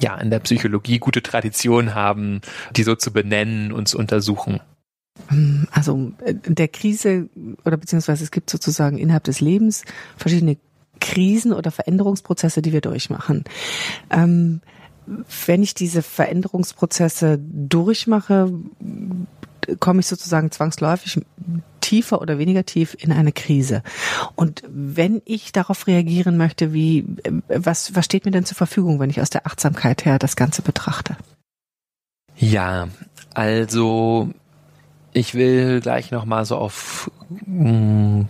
ja 0.00 0.16
in 0.16 0.30
der 0.30 0.40
Psychologie 0.40 0.98
gute 0.98 1.22
Tradition 1.22 1.94
haben, 1.94 2.40
die 2.76 2.82
so 2.82 2.94
zu 2.94 3.12
benennen 3.12 3.72
und 3.72 3.88
zu 3.88 3.98
untersuchen. 3.98 4.60
Also 5.70 6.12
äh, 6.24 6.34
der 6.34 6.68
Krise 6.68 7.28
oder 7.64 7.76
beziehungsweise 7.76 8.24
es 8.24 8.30
gibt 8.30 8.50
sozusagen 8.50 8.98
innerhalb 8.98 9.24
des 9.24 9.40
Lebens 9.40 9.84
verschiedene 10.16 10.56
Krisen 11.00 11.52
oder 11.52 11.70
Veränderungsprozesse, 11.70 12.62
die 12.62 12.72
wir 12.72 12.80
durchmachen. 12.80 13.44
Ähm, 14.10 14.60
wenn 15.46 15.62
ich 15.62 15.74
diese 15.74 16.02
Veränderungsprozesse 16.02 17.38
durchmache, 17.40 18.52
komme 19.80 20.00
ich 20.00 20.06
sozusagen 20.06 20.50
zwangsläufig 20.50 21.20
tiefer 21.80 22.20
oder 22.20 22.38
weniger 22.38 22.64
tief 22.64 22.96
in 22.98 23.12
eine 23.12 23.32
Krise. 23.32 23.82
Und 24.34 24.62
wenn 24.68 25.22
ich 25.24 25.52
darauf 25.52 25.86
reagieren 25.86 26.36
möchte, 26.36 26.72
wie, 26.72 27.06
äh, 27.22 27.32
was, 27.48 27.94
was 27.94 28.04
steht 28.04 28.24
mir 28.24 28.30
denn 28.30 28.44
zur 28.44 28.56
Verfügung, 28.56 29.00
wenn 29.00 29.10
ich 29.10 29.20
aus 29.20 29.30
der 29.30 29.46
Achtsamkeit 29.46 30.04
her 30.04 30.18
das 30.18 30.36
Ganze 30.36 30.62
betrachte? 30.62 31.16
Ja, 32.36 32.88
also 33.34 34.30
ich 35.18 35.34
will 35.34 35.80
gleich 35.80 36.10
nochmal 36.10 36.44
so 36.44 36.56
auf 36.56 37.10
mh, 37.46 37.70
mm, 37.70 38.28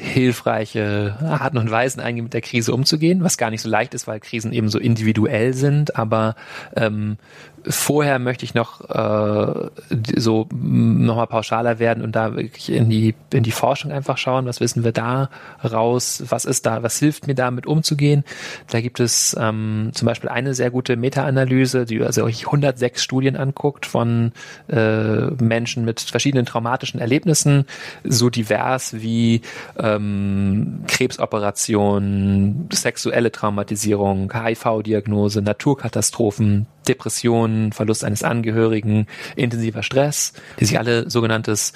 hilfreiche 0.00 1.16
Arten 1.20 1.58
und 1.58 1.70
Weisen 1.70 2.00
eingehen, 2.00 2.24
mit 2.24 2.34
der 2.34 2.40
Krise 2.40 2.74
umzugehen, 2.74 3.22
was 3.22 3.38
gar 3.38 3.50
nicht 3.50 3.62
so 3.62 3.68
leicht 3.68 3.94
ist, 3.94 4.06
weil 4.06 4.20
Krisen 4.20 4.52
eben 4.52 4.68
so 4.68 4.78
individuell 4.78 5.54
sind, 5.54 5.96
aber 5.96 6.34
ähm, 6.76 7.18
vorher 7.66 8.18
möchte 8.18 8.44
ich 8.44 8.54
noch 8.54 8.80
äh, 8.90 9.70
so 10.16 10.48
nochmal 10.52 11.26
pauschaler 11.26 11.78
werden 11.78 12.02
und 12.02 12.16
da 12.16 12.34
wirklich 12.36 12.70
in 12.72 12.90
die 12.90 13.14
in 13.32 13.42
die 13.42 13.50
Forschung 13.50 13.92
einfach 13.92 14.18
schauen, 14.18 14.46
was 14.46 14.60
wissen 14.60 14.84
wir 14.84 14.92
da 14.92 15.30
raus, 15.64 16.22
was 16.28 16.44
ist 16.44 16.66
da, 16.66 16.82
was 16.82 16.98
hilft 16.98 17.26
mir 17.26 17.34
damit 17.34 17.66
umzugehen. 17.66 18.24
Da 18.68 18.80
gibt 18.80 19.00
es 19.00 19.36
ähm, 19.38 19.90
zum 19.94 20.06
Beispiel 20.06 20.28
eine 20.28 20.54
sehr 20.54 20.70
gute 20.70 20.96
Meta-Analyse, 20.96 21.84
die 21.86 22.02
also 22.02 22.24
euch 22.24 22.46
106 22.46 23.02
Studien 23.02 23.36
anguckt 23.36 23.86
von 23.86 24.32
äh, 24.68 25.26
Menschen 25.42 25.84
mit 25.84 26.00
verschiedenen 26.00 26.46
traumatischen 26.46 27.00
Erlebnissen, 27.00 27.66
so 28.04 28.30
divers 28.30 28.94
wie 28.94 29.42
ähm, 29.78 30.84
Krebsoperationen, 30.86 32.68
sexuelle 32.72 33.32
Traumatisierung, 33.32 34.32
HIV-Diagnose, 34.32 35.42
Naturkatastrophen, 35.42 36.66
Depressionen, 36.88 37.51
Verlust 37.72 38.04
eines 38.04 38.22
Angehörigen, 38.22 39.06
intensiver 39.36 39.82
Stress, 39.82 40.32
die 40.58 40.64
sich 40.64 40.78
alle 40.78 41.10
sogenanntes 41.10 41.72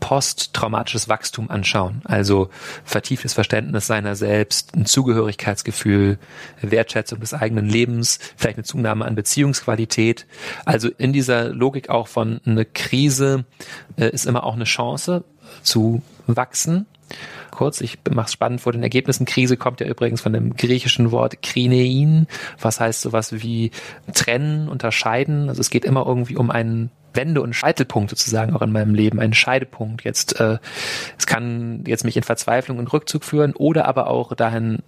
posttraumatisches 0.00 1.08
Wachstum 1.08 1.50
anschauen. 1.50 2.02
Also 2.04 2.50
vertieftes 2.84 3.34
Verständnis 3.34 3.86
seiner 3.86 4.16
selbst, 4.16 4.74
ein 4.74 4.86
Zugehörigkeitsgefühl, 4.86 6.18
Wertschätzung 6.62 7.20
des 7.20 7.34
eigenen 7.34 7.66
Lebens, 7.66 8.18
vielleicht 8.36 8.58
eine 8.58 8.64
Zunahme 8.64 9.04
an 9.04 9.14
Beziehungsqualität. 9.14 10.26
Also 10.64 10.88
in 10.98 11.12
dieser 11.12 11.48
Logik 11.50 11.90
auch 11.90 12.08
von 12.08 12.40
eine 12.44 12.64
Krise 12.64 13.44
äh, 13.96 14.08
ist 14.10 14.26
immer 14.26 14.44
auch 14.44 14.54
eine 14.54 14.64
Chance 14.64 15.24
zu 15.62 16.02
wachsen 16.26 16.86
kurz, 17.58 17.80
ich 17.80 17.98
mache 18.08 18.26
es 18.26 18.32
spannend 18.32 18.60
vor 18.60 18.70
den 18.70 18.84
Ergebnissen. 18.84 19.26
Krise 19.26 19.56
kommt 19.56 19.80
ja 19.80 19.88
übrigens 19.88 20.20
von 20.20 20.32
dem 20.32 20.54
griechischen 20.54 21.10
Wort 21.10 21.42
krinein, 21.42 22.28
was 22.60 22.78
heißt 22.78 23.00
sowas 23.00 23.32
wie 23.32 23.72
trennen, 24.14 24.68
unterscheiden. 24.68 25.48
Also 25.48 25.60
es 25.60 25.68
geht 25.68 25.84
immer 25.84 26.06
irgendwie 26.06 26.36
um 26.36 26.52
einen 26.52 26.90
Wende- 27.14 27.42
und 27.42 27.54
Scheitelpunkt 27.54 28.10
sozusagen 28.10 28.54
auch 28.54 28.62
in 28.62 28.70
meinem 28.70 28.94
Leben, 28.94 29.18
einen 29.18 29.34
Scheidepunkt. 29.34 30.04
Jetzt, 30.04 30.38
äh, 30.38 30.58
es 31.18 31.26
kann 31.26 31.82
jetzt 31.84 32.04
mich 32.04 32.16
in 32.16 32.22
Verzweiflung 32.22 32.78
und 32.78 32.92
Rückzug 32.92 33.24
führen 33.24 33.54
oder 33.54 33.86
aber 33.86 34.06
auch 34.06 34.34
dahin 34.34 34.78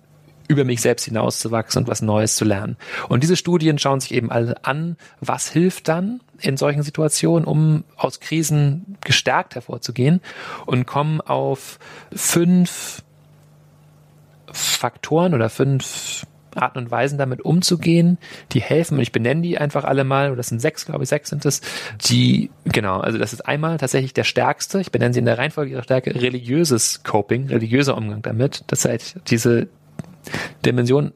über 0.51 0.65
mich 0.65 0.81
selbst 0.81 1.05
hinauszuwachsen 1.05 1.83
und 1.83 1.89
was 1.89 2.03
Neues 2.03 2.35
zu 2.35 2.45
lernen. 2.45 2.77
Und 3.09 3.23
diese 3.23 3.37
Studien 3.37 3.79
schauen 3.79 4.01
sich 4.01 4.13
eben 4.13 4.33
alle 4.33 4.65
an, 4.65 4.97
was 5.21 5.49
hilft 5.49 5.87
dann 5.87 6.21
in 6.41 6.57
solchen 6.57 6.83
Situationen, 6.83 7.47
um 7.47 7.85
aus 7.97 8.19
Krisen 8.19 8.97
gestärkt 9.05 9.55
hervorzugehen 9.55 10.21
und 10.67 10.87
kommen 10.87 11.21
auf 11.21 11.79
fünf 12.13 13.05
Faktoren 14.51 15.35
oder 15.35 15.49
fünf 15.49 16.27
Arten 16.57 16.79
und 16.79 16.91
Weisen 16.91 17.17
damit 17.17 17.43
umzugehen, 17.43 18.19
die 18.51 18.61
helfen, 18.61 18.95
und 18.95 19.03
ich 19.03 19.13
benenne 19.13 19.43
die 19.43 19.57
einfach 19.57 19.85
alle 19.85 20.03
mal, 20.03 20.29
oder 20.29 20.39
das 20.39 20.49
sind 20.49 20.61
sechs, 20.61 20.85
glaube 20.85 21.05
ich, 21.05 21.09
sechs 21.09 21.31
sind 21.31 21.45
es, 21.45 21.61
die, 22.09 22.51
genau, 22.65 22.99
also 22.99 23.19
das 23.19 23.33
ist 23.33 23.47
einmal 23.47 23.79
tatsächlich 23.79 24.15
der 24.15 24.25
stärkste, 24.25 24.81
ich 24.81 24.91
benenne 24.91 25.15
sie 25.15 25.21
in 25.21 25.27
der 25.27 25.39
Reihenfolge 25.39 25.71
ihrer 25.71 25.85
Stärke, 25.85 26.13
religiöses 26.13 27.05
Coping, 27.05 27.47
religiöser 27.47 27.97
Umgang 27.97 28.23
damit, 28.23 28.65
das 28.67 28.85
heißt, 28.85 29.21
diese 29.29 29.69
Dimension, 30.65 31.13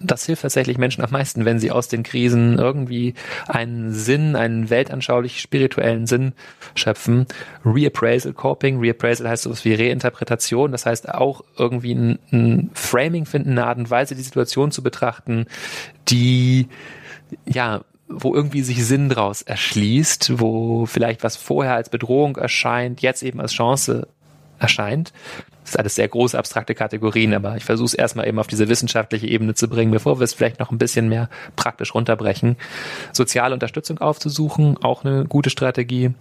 das 0.00 0.26
hilft 0.26 0.42
tatsächlich 0.42 0.78
Menschen 0.78 1.02
am 1.02 1.10
meisten, 1.10 1.44
wenn 1.44 1.58
sie 1.58 1.70
aus 1.70 1.88
den 1.88 2.02
Krisen 2.02 2.58
irgendwie 2.58 3.14
einen 3.48 3.92
Sinn, 3.92 4.36
einen 4.36 4.68
weltanschaulich 4.68 5.40
spirituellen 5.40 6.06
Sinn 6.06 6.34
schöpfen. 6.74 7.26
Reappraisal 7.64 8.34
Coping, 8.34 8.78
Reappraisal 8.78 9.28
heißt 9.28 9.44
sowas 9.44 9.64
wie 9.64 9.74
Reinterpretation, 9.74 10.72
das 10.72 10.84
heißt 10.84 11.08
auch 11.08 11.42
irgendwie 11.56 11.94
ein, 11.94 12.18
ein 12.30 12.70
Framing 12.74 13.24
finden, 13.24 13.52
eine 13.52 13.66
Art 13.66 13.78
und 13.78 13.90
Weise, 13.90 14.14
die 14.14 14.22
Situation 14.22 14.70
zu 14.70 14.82
betrachten, 14.82 15.46
die 16.08 16.68
ja 17.46 17.82
wo 18.08 18.34
irgendwie 18.34 18.62
sich 18.62 18.84
Sinn 18.84 19.08
draus 19.08 19.42
erschließt, 19.42 20.38
wo 20.38 20.86
vielleicht 20.86 21.24
was 21.24 21.36
vorher 21.36 21.74
als 21.74 21.88
Bedrohung 21.88 22.36
erscheint, 22.36 23.02
jetzt 23.02 23.24
eben 23.24 23.40
als 23.40 23.52
Chance 23.52 24.06
erscheint. 24.58 25.12
Das 25.62 25.70
ist 25.72 25.78
alles 25.80 25.94
sehr 25.96 26.06
große 26.06 26.38
abstrakte 26.38 26.76
Kategorien, 26.76 27.34
aber 27.34 27.56
ich 27.56 27.64
versuche 27.64 27.86
es 27.86 27.94
erstmal 27.94 28.28
eben 28.28 28.38
auf 28.38 28.46
diese 28.46 28.68
wissenschaftliche 28.68 29.26
Ebene 29.26 29.54
zu 29.54 29.68
bringen, 29.68 29.90
bevor 29.90 30.20
wir 30.20 30.24
es 30.24 30.32
vielleicht 30.32 30.60
noch 30.60 30.70
ein 30.70 30.78
bisschen 30.78 31.08
mehr 31.08 31.28
praktisch 31.56 31.92
runterbrechen. 31.92 32.56
Soziale 33.12 33.52
Unterstützung 33.52 33.98
aufzusuchen, 33.98 34.78
auch 34.82 35.04
eine 35.04 35.24
gute 35.24 35.50
Strategie. 35.50 36.14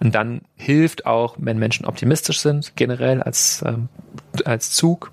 Und 0.00 0.14
dann 0.14 0.40
hilft 0.56 1.04
auch, 1.04 1.36
wenn 1.38 1.58
Menschen 1.58 1.84
optimistisch 1.84 2.40
sind, 2.40 2.72
generell 2.76 3.22
als, 3.22 3.62
ähm, 3.66 3.88
als 4.46 4.70
Zug, 4.70 5.12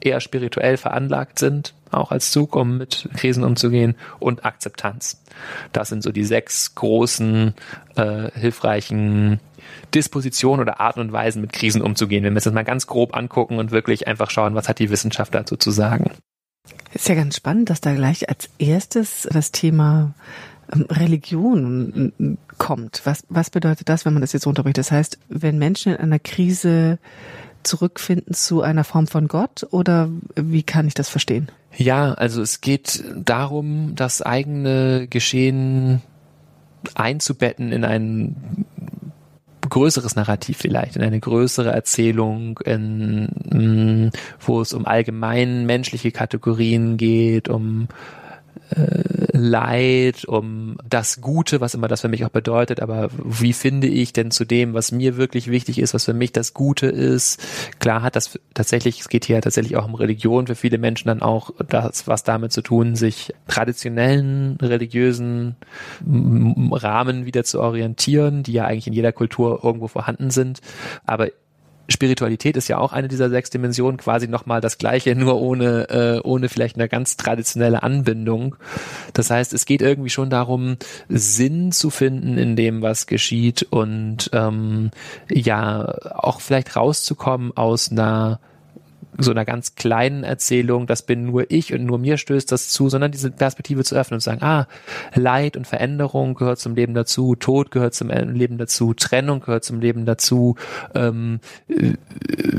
eher 0.00 0.20
spirituell 0.20 0.76
veranlagt 0.76 1.38
sind, 1.38 1.72
auch 1.92 2.10
als 2.10 2.30
Zug, 2.30 2.56
um 2.56 2.78
mit 2.78 3.08
Krisen 3.16 3.44
umzugehen, 3.44 3.94
und 4.18 4.44
Akzeptanz. 4.44 5.22
Das 5.72 5.88
sind 5.88 6.02
so 6.02 6.12
die 6.12 6.24
sechs 6.24 6.74
großen, 6.74 7.54
äh, 7.96 8.30
hilfreichen 8.32 9.40
Disposition 9.94 10.60
oder 10.60 10.80
Arten 10.80 11.00
und 11.00 11.12
Weisen 11.12 11.40
mit 11.40 11.52
Krisen 11.52 11.82
umzugehen, 11.82 12.24
wenn 12.24 12.34
wir 12.34 12.38
es 12.38 12.44
das 12.44 12.52
mal 12.52 12.64
ganz 12.64 12.86
grob 12.86 13.16
angucken 13.16 13.58
und 13.58 13.70
wirklich 13.70 14.06
einfach 14.06 14.30
schauen, 14.30 14.54
was 14.54 14.68
hat 14.68 14.78
die 14.78 14.90
Wissenschaft 14.90 15.34
dazu 15.34 15.56
zu 15.56 15.70
sagen. 15.70 16.10
Ist 16.92 17.08
ja 17.08 17.14
ganz 17.14 17.36
spannend, 17.36 17.70
dass 17.70 17.80
da 17.80 17.94
gleich 17.94 18.28
als 18.28 18.50
erstes 18.58 19.28
das 19.30 19.50
Thema 19.50 20.14
ähm, 20.72 20.86
Religion 20.90 22.38
kommt. 22.58 23.02
Was, 23.04 23.24
was 23.28 23.50
bedeutet 23.50 23.88
das, 23.88 24.04
wenn 24.04 24.12
man 24.12 24.20
das 24.20 24.32
jetzt 24.32 24.46
runterbricht? 24.46 24.78
Das 24.78 24.92
heißt, 24.92 25.18
wenn 25.28 25.58
Menschen 25.58 25.92
in 25.92 26.00
einer 26.00 26.18
Krise 26.18 26.98
zurückfinden 27.62 28.34
zu 28.34 28.62
einer 28.62 28.84
Form 28.84 29.06
von 29.06 29.28
Gott 29.28 29.66
oder 29.70 30.10
wie 30.34 30.62
kann 30.62 30.86
ich 30.86 30.94
das 30.94 31.08
verstehen? 31.08 31.50
Ja, 31.76 32.12
also 32.12 32.42
es 32.42 32.60
geht 32.60 33.02
darum, 33.16 33.94
das 33.94 34.22
eigene 34.22 35.06
Geschehen 35.08 36.02
einzubetten 36.94 37.72
in 37.72 37.84
einen 37.84 38.66
größeres 39.68 40.16
Narrativ 40.16 40.58
vielleicht, 40.58 40.96
in 40.96 41.02
eine 41.02 41.20
größere 41.20 41.70
Erzählung, 41.70 42.58
in, 42.64 43.28
mm, 43.50 44.10
wo 44.40 44.60
es 44.60 44.74
um 44.74 44.86
allgemein 44.86 45.64
menschliche 45.64 46.12
Kategorien 46.12 46.98
geht, 46.98 47.48
um 47.48 47.88
Leid, 49.32 50.24
um 50.24 50.76
das 50.88 51.20
Gute, 51.20 51.60
was 51.60 51.74
immer 51.74 51.88
das 51.88 52.02
für 52.02 52.08
mich 52.08 52.24
auch 52.24 52.30
bedeutet, 52.30 52.80
aber 52.80 53.10
wie 53.12 53.52
finde 53.52 53.86
ich 53.86 54.12
denn 54.12 54.30
zu 54.30 54.44
dem, 54.44 54.72
was 54.74 54.92
mir 54.92 55.16
wirklich 55.16 55.50
wichtig 55.50 55.78
ist, 55.78 55.94
was 55.94 56.04
für 56.04 56.14
mich 56.14 56.32
das 56.32 56.54
Gute 56.54 56.86
ist? 56.86 57.42
Klar 57.80 58.02
hat 58.02 58.14
das 58.16 58.38
tatsächlich, 58.54 59.00
es 59.00 59.08
geht 59.08 59.24
hier 59.24 59.40
tatsächlich 59.40 59.76
auch 59.76 59.86
um 59.86 59.94
Religion 59.94 60.46
für 60.46 60.54
viele 60.54 60.78
Menschen 60.78 61.08
dann 61.08 61.22
auch 61.22 61.50
das, 61.68 62.06
was 62.06 62.24
damit 62.24 62.52
zu 62.52 62.62
tun, 62.62 62.94
sich 62.94 63.34
traditionellen 63.48 64.58
religiösen 64.60 65.56
Rahmen 66.06 67.26
wieder 67.26 67.44
zu 67.44 67.60
orientieren, 67.60 68.42
die 68.42 68.52
ja 68.52 68.66
eigentlich 68.66 68.86
in 68.86 68.92
jeder 68.92 69.12
Kultur 69.12 69.60
irgendwo 69.64 69.88
vorhanden 69.88 70.30
sind. 70.30 70.60
Aber 71.04 71.28
Spiritualität 71.88 72.56
ist 72.56 72.68
ja 72.68 72.78
auch 72.78 72.92
eine 72.92 73.08
dieser 73.08 73.28
sechs 73.30 73.50
Dimensionen, 73.50 73.96
quasi 73.96 74.28
nochmal 74.28 74.60
das 74.60 74.78
gleiche, 74.78 75.14
nur 75.16 75.40
ohne, 75.40 75.88
äh, 75.90 76.20
ohne 76.22 76.48
vielleicht 76.48 76.76
eine 76.76 76.88
ganz 76.88 77.16
traditionelle 77.16 77.82
Anbindung. 77.82 78.56
Das 79.12 79.30
heißt, 79.30 79.52
es 79.52 79.66
geht 79.66 79.82
irgendwie 79.82 80.10
schon 80.10 80.30
darum, 80.30 80.76
Sinn 81.08 81.72
zu 81.72 81.90
finden 81.90 82.38
in 82.38 82.56
dem, 82.56 82.82
was 82.82 83.06
geschieht 83.06 83.66
und 83.70 84.30
ähm, 84.32 84.90
ja, 85.28 85.94
auch 86.14 86.40
vielleicht 86.40 86.76
rauszukommen 86.76 87.56
aus 87.56 87.90
einer 87.90 88.40
so 89.18 89.30
einer 89.30 89.44
ganz 89.44 89.74
kleinen 89.74 90.24
Erzählung, 90.24 90.86
das 90.86 91.02
bin 91.02 91.26
nur 91.26 91.50
ich 91.50 91.72
und 91.74 91.84
nur 91.84 91.98
mir 91.98 92.16
stößt 92.16 92.50
das 92.50 92.70
zu, 92.70 92.88
sondern 92.88 93.12
diese 93.12 93.30
Perspektive 93.30 93.84
zu 93.84 93.94
öffnen 93.94 94.16
und 94.16 94.20
zu 94.20 94.30
sagen, 94.30 94.42
ah, 94.42 94.66
Leid 95.14 95.56
und 95.56 95.66
Veränderung 95.66 96.34
gehört 96.34 96.58
zum 96.58 96.74
Leben 96.74 96.94
dazu, 96.94 97.34
Tod 97.34 97.70
gehört 97.70 97.94
zum 97.94 98.08
Leben 98.08 98.58
dazu, 98.58 98.94
Trennung 98.94 99.40
gehört 99.40 99.64
zum 99.64 99.80
Leben 99.80 100.06
dazu, 100.06 100.56
ähm, 100.94 101.40
äh, 101.68 101.92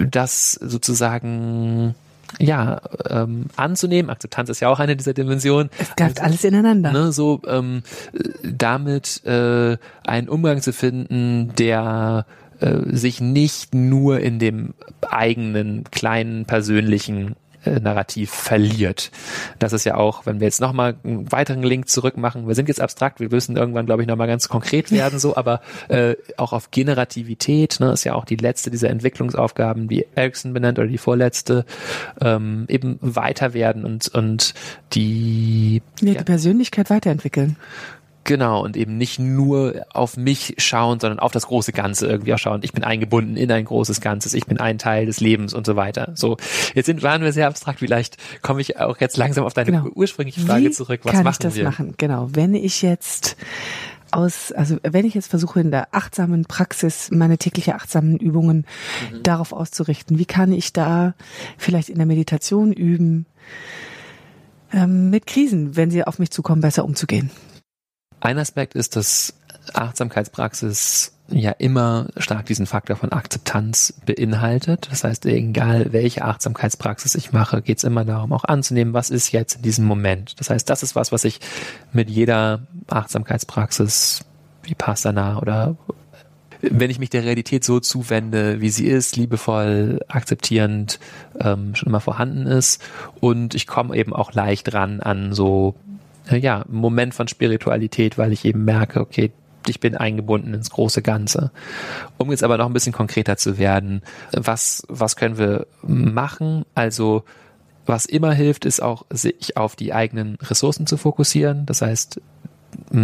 das 0.10 0.54
sozusagen 0.54 1.96
ja, 2.40 2.82
ähm, 3.10 3.46
anzunehmen. 3.56 4.10
Akzeptanz 4.10 4.50
ist 4.50 4.60
ja 4.60 4.70
auch 4.70 4.80
eine 4.80 4.96
dieser 4.96 5.14
Dimensionen. 5.14 5.70
Es 5.78 5.96
greift 5.96 6.20
also, 6.20 6.24
alles 6.24 6.44
ineinander. 6.44 6.92
Ne, 6.92 7.12
so 7.12 7.42
ähm, 7.48 7.84
damit 8.44 9.24
äh, 9.26 9.78
einen 10.06 10.30
Umgang 10.30 10.62
zu 10.62 10.74
finden, 10.74 11.54
der 11.58 12.26
äh, 12.64 12.96
sich 12.96 13.20
nicht 13.20 13.76
nur 13.76 14.20
in 14.22 14.40
dem 14.40 14.74
eigenen 15.02 15.84
kleinen 15.92 16.46
persönlichen 16.46 17.36
äh, 17.66 17.80
Narrativ 17.80 18.32
verliert. 18.32 19.12
Das 19.60 19.74
ist 19.74 19.86
ja 19.86 19.96
auch, 19.96 20.26
wenn 20.26 20.40
wir 20.40 20.48
jetzt 20.48 20.62
nochmal 20.62 20.96
einen 21.04 21.32
weiteren 21.32 21.64
Link 21.64 21.90
zurück 21.90 22.18
machen, 22.18 22.48
wir 22.48 22.56
sind 22.56 22.68
jetzt 22.68 22.82
abstrakt, 22.82 23.20
wir 23.20 23.30
müssen 23.30 23.58
irgendwann, 23.58 23.86
glaube 23.86 24.02
ich, 24.02 24.08
nochmal 24.08 24.28
ganz 24.28 24.50
konkret 24.50 24.92
werden, 24.92 25.20
so, 25.20 25.36
aber 25.36 25.62
äh, 25.90 26.16
auch 26.38 26.54
auf 26.54 26.72
Generativität, 26.72 27.80
ne, 27.80 27.92
ist 27.92 28.04
ja 28.04 28.16
auch 28.16 28.26
die 28.26 28.36
letzte 28.36 28.72
dieser 28.72 28.90
Entwicklungsaufgaben, 28.90 29.88
die 29.88 30.06
Ericsson 30.16 30.54
benennt 30.54 30.80
oder 30.80 30.88
die 30.88 30.98
vorletzte, 30.98 31.66
ähm, 32.22 32.66
eben 32.70 32.98
weiter 33.02 33.54
werden 33.54 33.86
und, 33.86 34.08
und 34.10 34.54
die, 34.94 35.82
ja, 36.02 36.14
die 36.14 36.24
Persönlichkeit 36.24 36.90
weiterentwickeln. 36.90 37.58
Genau, 38.26 38.64
und 38.64 38.78
eben 38.78 38.98
nicht 38.98 39.20
nur 39.20 39.86
auf 39.94 40.16
mich 40.16 40.56
schauen, 40.58 41.00
sondern 41.00 41.20
auf 41.20 41.32
das 41.32 41.48
große 41.48 41.74
Ganze 41.74 42.08
irgendwie 42.08 42.34
auch 42.34 42.38
schauen. 42.38 42.62
Ich 42.64 42.72
bin 42.72 42.84
eingebunden 42.84 43.36
in 43.36 43.52
ein 43.52 43.66
großes 43.66 44.00
Ganzes, 44.00 44.34
ich 44.34 44.46
bin 44.46 44.60
ein 44.60 44.78
Teil 44.78 45.06
des 45.06 45.20
Lebens 45.20 45.54
und 45.54 45.66
so 45.66 45.76
weiter. 45.76 46.12
So, 46.16 46.38
jetzt 46.74 46.86
sind, 46.86 47.04
waren 47.04 47.22
wir 47.22 47.34
sehr 47.34 47.48
abstrakt, 47.48 47.80
vielleicht 47.80 48.18
komme 48.42 48.62
ich 48.62 48.80
auch 48.80 49.00
jetzt 49.00 49.18
langsam 49.18 49.44
auf 49.44 49.54
deine 49.54 49.72
genau. 49.72 49.88
ursprüngliche 49.94 50.42
Frage 50.42 50.66
Wie 50.66 50.72
zurück. 50.72 51.02
Was 51.04 51.14
kann 51.14 51.24
machen 51.24 51.34
ich 51.34 51.40
das 51.40 51.56
wir? 51.56 51.64
machen? 51.66 51.96
Genau, 51.98 52.30
wenn 52.32 52.56
ich 52.56 52.82
jetzt 52.82 53.36
aus, 54.12 54.52
also 54.52 54.78
wenn 54.84 55.06
ich 55.06 55.16
jetzt 55.16 55.28
versuche 55.28 55.60
in 55.60 55.72
der 55.72 55.94
achtsamen 55.94 56.46
Praxis 56.46 57.10
meine 57.12 57.38
tägliche 57.38 57.76
achtsamen 57.76 58.18
Übungen 58.18 58.66
mhm. 59.12 59.24
darauf 59.24 59.52
auszurichten, 59.52 60.20
wie 60.20 60.26
kann 60.26 60.52
ich 60.52 60.72
da 60.72 61.14
vielleicht 61.58 61.90
in 61.90 61.98
der 61.98 62.06
Meditation 62.06 62.72
üben, 62.72 63.26
ähm, 64.72 65.10
mit 65.10 65.28
Krisen, 65.28 65.76
wenn 65.76 65.92
sie 65.92 66.04
auf 66.06 66.20
mich 66.20 66.32
zukommen, 66.32 66.62
besser 66.62 66.86
umzugehen? 66.86 67.32
Ein 68.24 68.40
Aspekt 68.40 68.74
ist, 68.76 68.96
dass 68.96 69.34
Achtsamkeitspraxis 69.74 71.12
ja 71.28 71.52
immer 71.52 72.08
stark 72.16 72.46
diesen 72.46 72.66
Faktor 72.66 72.96
von 72.96 73.12
Akzeptanz 73.12 73.96
beinhaltet. 74.06 74.88
Das 74.90 75.04
heißt, 75.04 75.26
egal 75.26 75.92
welche 75.92 76.24
Achtsamkeitspraxis 76.24 77.16
ich 77.16 77.34
mache, 77.34 77.62
geht 77.62 77.80
es 77.80 77.84
immer 77.84 78.06
darum, 78.06 78.32
auch 78.32 78.46
anzunehmen, 78.46 78.94
was 78.94 79.10
ist 79.10 79.34
jetzt 79.34 79.58
in 79.58 79.62
diesem 79.64 79.84
Moment. 79.84 80.40
Das 80.40 80.50
heißt, 80.50 80.70
das 80.70 80.84
ist 80.84 80.96
was, 80.96 81.12
was 81.12 81.26
ich 81.26 81.42
mit 81.92 82.10
jeder 82.10 82.62
Achtsamkeitspraxis 82.88 84.24
wie 84.64 84.74
Passana 84.74 85.40
oder 85.40 85.76
wenn 86.62 86.90
ich 86.90 87.00
mich 87.00 87.10
der 87.10 87.26
Realität 87.26 87.66
so 87.66 87.82
zuwende, 87.82 88.62
wie 88.62 88.70
sie 88.70 88.88
ist, 88.88 89.18
liebevoll, 89.18 90.00
akzeptierend, 90.08 90.98
ähm, 91.42 91.76
schon 91.76 91.90
immer 91.90 92.00
vorhanden 92.00 92.48
ist. 92.48 92.82
Und 93.20 93.54
ich 93.54 93.68
komme 93.68 93.98
eben 93.98 94.14
auch 94.14 94.32
leicht 94.32 94.74
ran 94.74 95.02
an 95.02 95.34
so 95.34 95.76
äh, 96.30 96.38
ja, 96.38 96.66
Moment 96.70 97.14
von 97.14 97.28
Spiritualität, 97.28 98.18
weil 98.18 98.34
ich 98.34 98.46
eben 98.46 98.66
merke, 98.66 99.00
okay, 99.00 99.32
ich 99.68 99.80
bin 99.80 99.96
eingebunden 99.96 100.54
ins 100.54 100.70
große 100.70 101.02
Ganze. 101.02 101.52
Um 102.18 102.32
jetzt 102.32 102.44
aber 102.44 102.58
noch 102.58 102.66
ein 102.66 102.74
bisschen 102.74 102.94
konkreter 102.94 103.38
zu 103.38 103.58
werden, 103.58 104.02
was, 104.34 104.84
was 104.90 105.16
können 105.16 105.38
wir 105.38 105.68
machen? 105.82 106.66
Also, 106.76 107.24
was 107.86 108.06
immer 108.06 108.34
hilft, 108.34 108.66
ist 108.66 108.82
auch, 108.82 109.06
sich 109.10 109.58
auf 109.58 109.76
die 109.76 109.94
eigenen 109.94 110.36
Ressourcen 110.42 110.88
zu 110.88 110.98
fokussieren. 110.98 111.66
Das 111.66 111.82
heißt, 111.82 112.22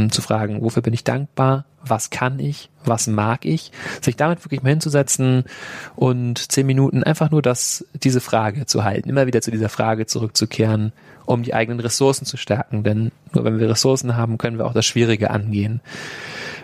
zu 0.10 0.22
fragen, 0.22 0.62
wofür 0.62 0.82
bin 0.82 0.94
ich 0.94 1.04
dankbar? 1.04 1.66
Was 1.86 2.10
kann 2.10 2.40
ich? 2.40 2.70
Was 2.84 3.08
mag 3.08 3.46
ich? 3.46 3.72
Sich 4.02 4.16
damit 4.16 4.44
wirklich 4.44 4.64
mal 4.64 4.70
hinzusetzen 4.70 5.46
und 5.96 6.52
zehn 6.52 6.66
Minuten 6.66 7.04
einfach 7.04 7.32
nur 7.32 7.42
das, 7.42 7.86
diese 7.94 8.20
Frage 8.20 8.66
zu 8.66 8.84
halten, 8.84 9.10
immer 9.10 9.28
wieder 9.28 9.42
zu 9.42 9.52
dieser 9.52 9.70
Frage 9.70 10.06
zurückzukehren, 10.06 10.92
um 11.26 11.44
die 11.44 11.54
eigenen 11.54 11.80
Ressourcen 11.80 12.26
zu 12.26 12.38
stärken. 12.38 12.84
Denn 12.84 13.12
nur 13.34 13.46
wenn 13.46 13.60
wir 13.60 13.70
Ressourcen 13.70 14.18
haben, 14.18 14.38
können 14.38 14.58
wir 14.58 14.66
auch 14.66 14.74
das 14.74 14.86
Schwierige 14.86 15.30
angehen. 15.30 15.80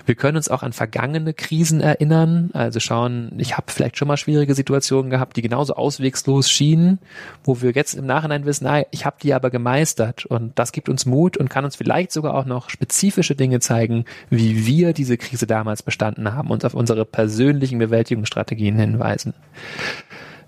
Wir 0.05 0.15
können 0.15 0.37
uns 0.37 0.49
auch 0.49 0.63
an 0.63 0.73
vergangene 0.73 1.33
Krisen 1.33 1.81
erinnern, 1.81 2.49
also 2.53 2.79
schauen, 2.79 3.31
ich 3.37 3.57
habe 3.57 3.71
vielleicht 3.71 3.97
schon 3.97 4.07
mal 4.07 4.17
schwierige 4.17 4.53
Situationen 4.53 5.09
gehabt, 5.09 5.37
die 5.37 5.41
genauso 5.41 5.75
auswegslos 5.75 6.49
schienen, 6.49 6.99
wo 7.43 7.61
wir 7.61 7.71
jetzt 7.71 7.93
im 7.95 8.05
Nachhinein 8.05 8.45
wissen, 8.45 8.67
ah, 8.67 8.83
ich 8.91 9.05
habe 9.05 9.17
die 9.21 9.33
aber 9.33 9.49
gemeistert 9.49 10.25
und 10.25 10.57
das 10.57 10.71
gibt 10.71 10.89
uns 10.89 11.05
Mut 11.05 11.37
und 11.37 11.49
kann 11.49 11.65
uns 11.65 11.75
vielleicht 11.75 12.11
sogar 12.11 12.35
auch 12.35 12.45
noch 12.45 12.69
spezifische 12.69 13.35
Dinge 13.35 13.59
zeigen, 13.59 14.05
wie 14.29 14.65
wir 14.65 14.93
diese 14.93 15.17
Krise 15.17 15.47
damals 15.47 15.83
bestanden 15.83 16.33
haben 16.33 16.51
und 16.51 16.65
auf 16.65 16.73
unsere 16.73 17.05
persönlichen 17.05 17.79
Bewältigungsstrategien 17.79 18.77
hinweisen. 18.77 19.33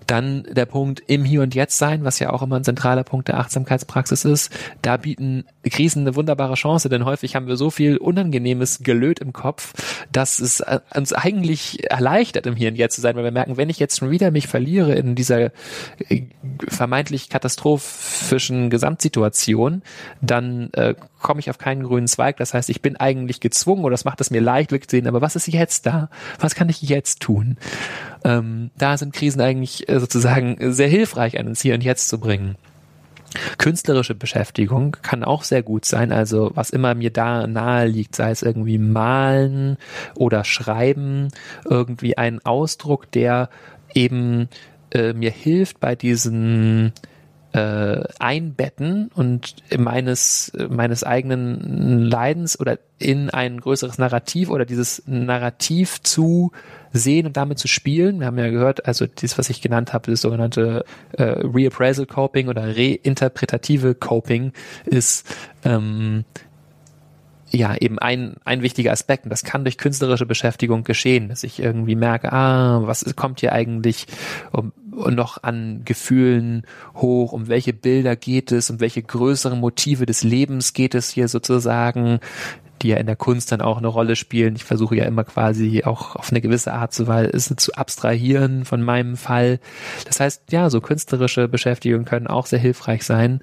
Dann 0.08 0.44
der 0.50 0.66
Punkt 0.66 1.02
im 1.06 1.24
Hier 1.24 1.42
und 1.42 1.54
Jetzt 1.54 1.78
sein, 1.78 2.02
was 2.02 2.18
ja 2.18 2.30
auch 2.30 2.42
immer 2.42 2.56
ein 2.56 2.64
zentraler 2.64 3.04
Punkt 3.04 3.28
der 3.28 3.38
Achtsamkeitspraxis 3.38 4.24
ist. 4.24 4.50
Da 4.82 4.96
bieten 4.96 5.44
Krisen 5.62 6.00
eine 6.00 6.16
wunderbare 6.16 6.54
Chance, 6.54 6.88
denn 6.88 7.04
häufig 7.04 7.36
haben 7.36 7.46
wir 7.46 7.56
so 7.56 7.70
viel 7.70 7.98
Unangenehmes 7.98 8.80
Gelöt 8.80 9.18
im 9.18 9.34
Kopf, 9.34 9.74
dass 10.10 10.40
es 10.40 10.64
uns 10.94 11.12
eigentlich 11.12 11.90
erleichtert, 11.90 12.46
im 12.46 12.56
Hier 12.56 12.70
und 12.70 12.76
Jetzt 12.76 12.96
zu 12.96 13.02
sein, 13.02 13.16
weil 13.16 13.24
wir 13.24 13.30
merken, 13.30 13.58
wenn 13.58 13.68
ich 13.68 13.78
jetzt 13.78 13.98
schon 13.98 14.10
wieder 14.10 14.30
mich 14.30 14.48
verliere 14.48 14.94
in 14.94 15.14
dieser 15.14 15.50
äh, 16.08 16.22
vermeintlich 16.68 17.28
katastrophischen 17.28 18.70
Gesamtsituation, 18.70 19.82
dann 20.22 20.72
äh, 20.72 20.94
komme 21.20 21.40
ich 21.40 21.50
auf 21.50 21.58
keinen 21.58 21.82
grünen 21.82 22.08
Zweig. 22.08 22.36
Das 22.38 22.54
heißt, 22.54 22.70
ich 22.70 22.80
bin 22.80 22.96
eigentlich 22.96 23.40
gezwungen 23.40 23.84
oder 23.84 23.92
das 23.92 24.04
macht 24.04 24.20
es 24.20 24.30
mir 24.30 24.40
leicht 24.40 24.72
wegzusehen, 24.72 25.06
aber 25.06 25.20
was 25.20 25.36
ist 25.36 25.48
jetzt 25.48 25.86
da? 25.86 26.08
Was 26.38 26.54
kann 26.54 26.68
ich 26.68 26.80
jetzt 26.82 27.20
tun? 27.20 27.58
Ähm, 28.24 28.70
da 28.76 28.96
sind 28.96 29.12
Krisen 29.12 29.40
eigentlich 29.40 29.88
äh, 29.88 30.00
sozusagen 30.00 30.72
sehr 30.72 30.88
hilfreich, 30.88 31.38
einen 31.38 31.50
ins 31.50 31.62
Hier 31.62 31.74
und 31.74 31.84
Jetzt 31.84 32.08
zu 32.08 32.18
bringen. 32.18 32.56
Künstlerische 33.58 34.14
Beschäftigung 34.14 34.96
kann 35.02 35.22
auch 35.22 35.42
sehr 35.42 35.62
gut 35.62 35.84
sein, 35.84 36.12
also 36.12 36.50
was 36.54 36.70
immer 36.70 36.94
mir 36.94 37.10
da 37.10 37.46
nahe 37.46 37.86
liegt, 37.86 38.16
sei 38.16 38.30
es 38.30 38.42
irgendwie 38.42 38.78
malen 38.78 39.76
oder 40.14 40.44
schreiben, 40.44 41.28
irgendwie 41.68 42.16
ein 42.16 42.40
Ausdruck, 42.44 43.10
der 43.12 43.50
eben 43.94 44.48
äh, 44.92 45.12
mir 45.12 45.30
hilft 45.30 45.80
bei 45.80 45.94
diesen 45.94 46.92
äh, 47.52 48.04
Einbetten 48.18 49.10
und 49.14 49.56
meines 49.76 50.52
meines 50.68 51.04
eigenen 51.04 52.02
Leidens 52.02 52.58
oder 52.60 52.78
in 52.98 53.30
ein 53.30 53.60
größeres 53.60 53.98
Narrativ 53.98 54.50
oder 54.50 54.64
dieses 54.64 55.02
Narrativ 55.06 56.02
zu 56.02 56.52
sehen 56.92 57.26
und 57.26 57.36
damit 57.36 57.58
zu 57.58 57.68
spielen. 57.68 58.20
Wir 58.20 58.26
haben 58.26 58.38
ja 58.38 58.48
gehört, 58.48 58.86
also 58.86 59.06
das, 59.06 59.38
was 59.38 59.50
ich 59.50 59.60
genannt 59.60 59.92
habe, 59.92 60.10
das 60.10 60.20
sogenannte 60.20 60.84
äh, 61.12 61.22
Reappraisal 61.22 62.06
Coping 62.06 62.48
oder 62.48 62.76
reinterpretative 62.76 63.94
Coping 63.94 64.52
ist 64.84 65.26
ähm, 65.64 66.24
ja 67.50 67.74
eben 67.76 67.98
ein, 67.98 68.36
ein 68.44 68.62
wichtiger 68.62 68.92
Aspekt 68.92 69.24
und 69.24 69.30
das 69.30 69.42
kann 69.42 69.64
durch 69.64 69.78
künstlerische 69.78 70.26
Beschäftigung 70.26 70.84
geschehen, 70.84 71.28
dass 71.28 71.44
ich 71.44 71.60
irgendwie 71.60 71.94
merke, 71.94 72.32
ah, 72.32 72.82
was 72.84 73.04
kommt 73.16 73.40
hier 73.40 73.52
eigentlich, 73.52 74.06
um, 74.52 74.72
noch 75.06 75.42
an 75.42 75.82
Gefühlen 75.84 76.62
hoch? 76.94 77.32
Um 77.32 77.48
welche 77.48 77.72
Bilder 77.72 78.16
geht 78.16 78.52
es? 78.52 78.70
Um 78.70 78.80
welche 78.80 79.02
größeren 79.02 79.58
Motive 79.58 80.06
des 80.06 80.22
Lebens 80.22 80.72
geht 80.72 80.94
es 80.94 81.10
hier 81.10 81.28
sozusagen? 81.28 82.20
die 82.82 82.88
ja 82.88 82.96
in 82.96 83.06
der 83.06 83.16
Kunst 83.16 83.52
dann 83.52 83.60
auch 83.60 83.78
eine 83.78 83.88
Rolle 83.88 84.16
spielen. 84.16 84.56
Ich 84.56 84.64
versuche 84.64 84.96
ja 84.96 85.04
immer 85.04 85.24
quasi 85.24 85.82
auch 85.84 86.16
auf 86.16 86.30
eine 86.30 86.40
gewisse 86.40 86.72
Art 86.72 86.92
zu, 86.92 87.06
Weise 87.06 87.56
zu 87.56 87.74
abstrahieren 87.74 88.64
von 88.64 88.82
meinem 88.82 89.16
Fall. 89.16 89.58
Das 90.06 90.20
heißt, 90.20 90.52
ja, 90.52 90.70
so 90.70 90.80
künstlerische 90.80 91.48
Beschäftigungen 91.48 92.04
können 92.04 92.26
auch 92.26 92.46
sehr 92.46 92.58
hilfreich 92.58 93.02
sein. 93.04 93.40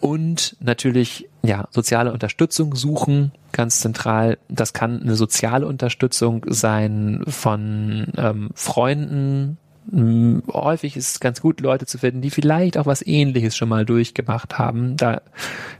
Und 0.00 0.56
natürlich, 0.60 1.30
ja, 1.42 1.66
soziale 1.70 2.12
Unterstützung 2.12 2.74
suchen, 2.74 3.32
ganz 3.52 3.80
zentral. 3.80 4.38
Das 4.48 4.74
kann 4.74 5.00
eine 5.00 5.16
soziale 5.16 5.66
Unterstützung 5.66 6.44
sein 6.48 7.22
von 7.26 8.08
ähm, 8.18 8.50
Freunden, 8.54 9.56
häufig 9.92 10.96
ist 10.96 11.10
es 11.10 11.20
ganz 11.20 11.40
gut, 11.40 11.60
Leute 11.60 11.84
zu 11.84 11.98
finden, 11.98 12.22
die 12.22 12.30
vielleicht 12.30 12.78
auch 12.78 12.86
was 12.86 13.06
ähnliches 13.06 13.56
schon 13.56 13.68
mal 13.68 13.84
durchgemacht 13.84 14.58
haben. 14.58 14.96
Da 14.96 15.20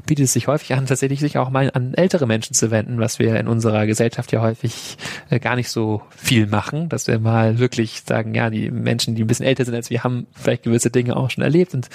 bietet 0.06 0.26
es 0.26 0.34
sich 0.34 0.46
häufig 0.46 0.74
an, 0.74 0.86
tatsächlich 0.86 1.20
sich 1.20 1.38
auch 1.38 1.50
mal 1.50 1.70
an 1.72 1.94
ältere 1.94 2.26
Menschen 2.26 2.54
zu 2.54 2.70
wenden, 2.70 2.98
was 2.98 3.18
wir 3.18 3.36
in 3.36 3.48
unserer 3.48 3.86
Gesellschaft 3.86 4.30
ja 4.32 4.42
häufig 4.42 4.98
äh, 5.30 5.38
gar 5.38 5.56
nicht 5.56 5.70
so 5.70 6.02
viel 6.10 6.46
machen, 6.46 6.88
dass 6.88 7.06
wir 7.06 7.18
mal 7.18 7.58
wirklich 7.58 8.02
sagen, 8.06 8.34
ja, 8.34 8.50
die 8.50 8.70
Menschen, 8.70 9.14
die 9.14 9.24
ein 9.24 9.26
bisschen 9.26 9.46
älter 9.46 9.64
sind 9.64 9.74
als 9.74 9.88
wir, 9.88 10.04
haben 10.04 10.26
vielleicht 10.32 10.64
gewisse 10.64 10.90
Dinge 10.90 11.16
auch 11.16 11.30
schon 11.30 11.42
erlebt 11.42 11.74
und 11.74 11.88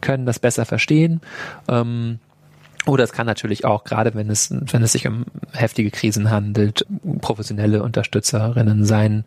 können 0.00 0.26
das 0.26 0.38
besser 0.38 0.66
verstehen. 0.66 1.22
Ähm, 1.68 2.18
oder 2.86 3.04
es 3.04 3.12
kann 3.12 3.26
natürlich 3.26 3.64
auch, 3.64 3.84
gerade 3.84 4.14
wenn 4.14 4.28
es, 4.28 4.50
wenn 4.50 4.82
es 4.82 4.92
sich 4.92 5.06
um 5.06 5.24
heftige 5.52 5.90
Krisen 5.90 6.30
handelt, 6.30 6.86
professionelle 7.22 7.82
Unterstützerinnen 7.82 8.84
sein, 8.84 9.24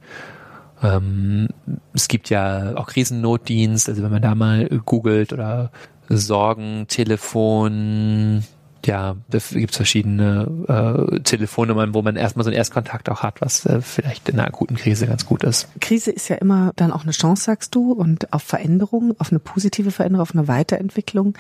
ähm, 0.83 1.47
es 1.93 2.07
gibt 2.07 2.29
ja 2.29 2.75
auch 2.75 2.87
Krisennotdienst, 2.87 3.89
also 3.89 4.03
wenn 4.03 4.11
man 4.11 4.21
da 4.21 4.35
mal 4.35 4.69
googelt 4.85 5.33
oder 5.33 5.71
Sorgentelefon, 6.09 8.43
ja, 8.87 9.17
da 9.29 9.37
gibt 9.51 9.71
es 9.71 9.77
verschiedene 9.77 11.09
äh, 11.13 11.19
Telefonnummern, 11.19 11.93
wo 11.93 12.01
man 12.01 12.15
erstmal 12.15 12.43
so 12.43 12.49
einen 12.49 12.57
Erstkontakt 12.57 13.09
auch 13.09 13.21
hat, 13.21 13.41
was 13.41 13.65
äh, 13.65 13.81
vielleicht 13.81 14.29
in 14.29 14.39
einer 14.39 14.47
akuten 14.47 14.77
Krise 14.77 15.07
ganz 15.07 15.25
gut 15.25 15.43
ist. 15.43 15.67
Krise 15.79 16.11
ist 16.11 16.29
ja 16.29 16.37
immer 16.37 16.71
dann 16.77 16.91
auch 16.91 17.03
eine 17.03 17.11
Chance, 17.11 17.43
sagst 17.43 17.75
du, 17.75 17.91
und 17.91 18.33
auf 18.33 18.43
Veränderung, 18.43 19.13
auf 19.19 19.31
eine 19.31 19.39
positive 19.39 19.91
Veränderung, 19.91 20.21
auf 20.21 20.33
eine 20.33 20.47
Weiterentwicklung 20.47 21.37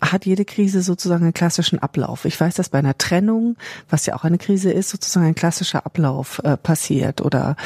hat 0.00 0.26
jede 0.26 0.44
Krise 0.44 0.82
sozusagen 0.82 1.24
einen 1.24 1.34
klassischen 1.34 1.78
Ablauf. 1.78 2.24
Ich 2.26 2.38
weiß, 2.38 2.54
dass 2.54 2.68
bei 2.68 2.78
einer 2.78 2.96
Trennung, 2.98 3.56
was 3.88 4.06
ja 4.06 4.14
auch 4.14 4.24
eine 4.24 4.38
Krise 4.38 4.70
ist, 4.70 4.90
sozusagen 4.90 5.26
ein 5.26 5.34
klassischer 5.34 5.86
Ablauf 5.86 6.40
äh, 6.44 6.56
passiert 6.56 7.22
oder 7.22 7.56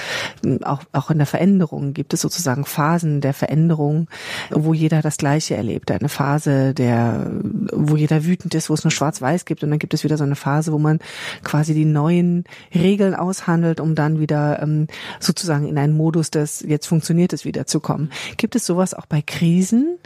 äh, 0.45 0.62
auch, 0.65 0.83
auch 0.93 1.11
in 1.11 1.19
der 1.19 1.27
Veränderung 1.27 1.93
gibt 1.95 2.15
es 2.15 2.21
sozusagen 2.21 2.65
Phasen 2.65 3.21
der 3.21 3.35
Veränderung, 3.35 4.09
wo 4.51 4.73
jeder 4.73 5.03
das 5.03 5.17
Gleiche 5.17 5.57
erlebt. 5.57 5.91
Eine 5.91 6.09
Phase 6.09 6.75
der, 6.75 7.31
wo 7.73 7.97
jeder 7.97 8.25
wütend 8.25 8.55
ist, 8.55 8.71
wo 8.71 8.75
es 8.75 8.85
nur 8.85 8.91
schwarz 8.93 9.16
Schwarz-Weiß 9.17 9.45
gibt 9.45 9.63
und 9.63 9.71
dann 9.71 9.79
gibt 9.79 9.95
es 9.95 10.05
wieder 10.05 10.17
so 10.17 10.25
eine 10.25 10.37
Phase, 10.37 10.73
wo 10.73 10.79
man 10.79 10.99
quasi 11.43 11.75
die 11.75 11.85
neuen 11.85 12.45
Regeln 12.75 13.15
aushandelt, 13.15 13.81
um 13.81 13.95
dann 13.95 14.21
wieder 14.21 14.63
ähm, 14.63 14.87
sozusagen 15.21 15.67
in 15.67 15.79
einen 15.79 15.97
Modus 15.97 16.31
des 16.31 16.61
jetzt 16.61 16.87
funktioniert 16.87 17.33
es 17.33 17.45
wieder 17.45 17.67
zu 17.67 17.81
kommen. 17.81 18.11
Gibt 18.37 18.57
es 18.57 18.67
sowas 18.67 18.95
auch 18.95 19.07
bei 19.07 19.23
Krisen? 19.23 19.99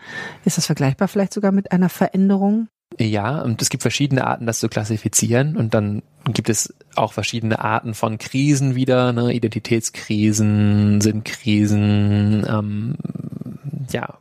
Ist 0.44 0.58
das 0.58 0.66
vergleichbar 0.66 1.08
vielleicht 1.08 1.32
sogar 1.32 1.52
mit 1.52 1.72
einer 1.72 1.88
Veränderung? 1.88 2.68
Ja, 2.98 3.40
und 3.42 3.62
es 3.62 3.68
gibt 3.68 3.82
verschiedene 3.82 4.26
Arten, 4.26 4.46
das 4.46 4.58
zu 4.58 4.68
klassifizieren. 4.68 5.56
Und 5.56 5.74
dann 5.74 6.02
gibt 6.32 6.50
es 6.50 6.74
auch 6.96 7.12
verschiedene 7.12 7.60
Arten 7.60 7.94
von 7.94 8.18
Krisen 8.18 8.74
wieder, 8.74 9.12
ne? 9.12 9.32
Identitätskrisen, 9.32 11.00
Sinnkrisen, 11.00 12.44
ähm, 12.48 12.96
ja, 13.92 14.18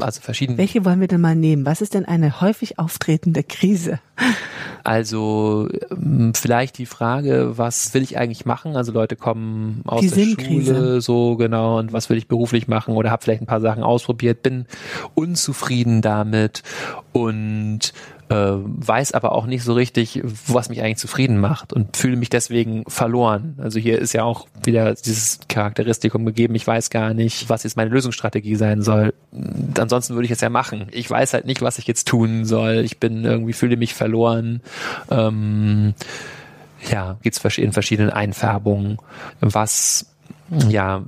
also 0.00 0.20
verschiedene. 0.20 0.58
Welche 0.58 0.84
wollen 0.84 1.00
wir 1.00 1.08
denn 1.08 1.20
mal 1.20 1.36
nehmen? 1.36 1.66
Was 1.66 1.80
ist 1.80 1.94
denn 1.94 2.04
eine 2.04 2.40
häufig 2.40 2.78
auftretende 2.78 3.42
Krise? 3.42 4.00
Also 4.84 5.68
ähm, 5.90 6.32
vielleicht 6.34 6.78
die 6.78 6.86
Frage, 6.86 7.58
was 7.58 7.92
will 7.92 8.02
ich 8.02 8.18
eigentlich 8.18 8.46
machen? 8.46 8.76
Also 8.76 8.92
Leute 8.92 9.16
kommen 9.16 9.82
aus 9.84 10.00
die 10.00 10.10
der 10.10 10.44
Schule, 10.44 11.00
so 11.00 11.36
genau, 11.36 11.78
und 11.78 11.92
was 11.92 12.08
will 12.08 12.16
ich 12.16 12.28
beruflich 12.28 12.68
machen? 12.68 12.94
Oder 12.94 13.10
habe 13.10 13.22
vielleicht 13.22 13.42
ein 13.42 13.46
paar 13.46 13.60
Sachen 13.60 13.82
ausprobiert, 13.82 14.42
bin 14.42 14.66
unzufrieden 15.14 16.02
damit 16.02 16.62
und 17.12 17.92
weiß 18.28 19.12
aber 19.12 19.32
auch 19.32 19.46
nicht 19.46 19.62
so 19.62 19.74
richtig, 19.74 20.20
was 20.46 20.68
mich 20.68 20.82
eigentlich 20.82 20.96
zufrieden 20.98 21.38
macht 21.38 21.72
und 21.72 21.96
fühle 21.96 22.16
mich 22.16 22.28
deswegen 22.28 22.84
verloren. 22.88 23.56
Also 23.58 23.78
hier 23.78 24.00
ist 24.00 24.12
ja 24.14 24.24
auch 24.24 24.48
wieder 24.64 24.94
dieses 24.94 25.40
Charakteristikum 25.48 26.26
gegeben, 26.26 26.54
ich 26.56 26.66
weiß 26.66 26.90
gar 26.90 27.14
nicht, 27.14 27.48
was 27.48 27.62
jetzt 27.62 27.76
meine 27.76 27.90
Lösungsstrategie 27.90 28.56
sein 28.56 28.82
soll. 28.82 29.14
Ansonsten 29.78 30.14
würde 30.14 30.26
ich 30.26 30.32
es 30.32 30.40
ja 30.40 30.50
machen. 30.50 30.88
Ich 30.90 31.08
weiß 31.08 31.34
halt 31.34 31.46
nicht, 31.46 31.62
was 31.62 31.78
ich 31.78 31.86
jetzt 31.86 32.08
tun 32.08 32.44
soll. 32.44 32.78
Ich 32.84 32.98
bin 32.98 33.24
irgendwie, 33.24 33.52
fühle 33.52 33.76
mich 33.76 33.94
verloren. 33.94 34.60
Ähm, 35.10 35.94
ja, 36.90 37.18
gibt's 37.22 37.44
in 37.58 37.72
verschiedenen 37.72 38.10
Einfärbungen, 38.10 38.98
was 39.40 40.06
ja 40.68 41.04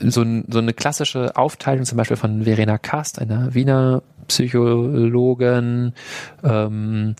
so, 0.00 0.24
so 0.48 0.58
eine 0.58 0.72
klassische 0.72 1.36
Aufteilung 1.36 1.84
zum 1.84 1.96
Beispiel 1.98 2.16
von 2.16 2.44
Verena 2.44 2.78
Kast, 2.78 3.20
einer 3.20 3.54
Wiener 3.54 4.02
Psychologin, 4.28 5.92
ähm, 6.42 7.14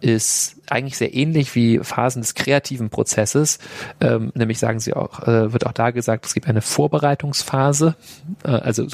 ist 0.00 0.59
eigentlich 0.70 0.96
sehr 0.96 1.14
ähnlich 1.14 1.54
wie 1.54 1.78
Phasen 1.78 2.22
des 2.22 2.34
kreativen 2.34 2.90
Prozesses. 2.90 3.58
Ähm, 4.00 4.32
nämlich 4.34 4.58
sagen 4.58 4.80
sie 4.80 4.94
auch, 4.94 5.26
äh, 5.26 5.52
wird 5.52 5.66
auch 5.66 5.72
da 5.72 5.90
gesagt, 5.90 6.26
es 6.26 6.34
gibt 6.34 6.48
eine 6.48 6.62
Vorbereitungsphase, 6.62 7.96
äh, 8.44 8.50
also 8.50 8.86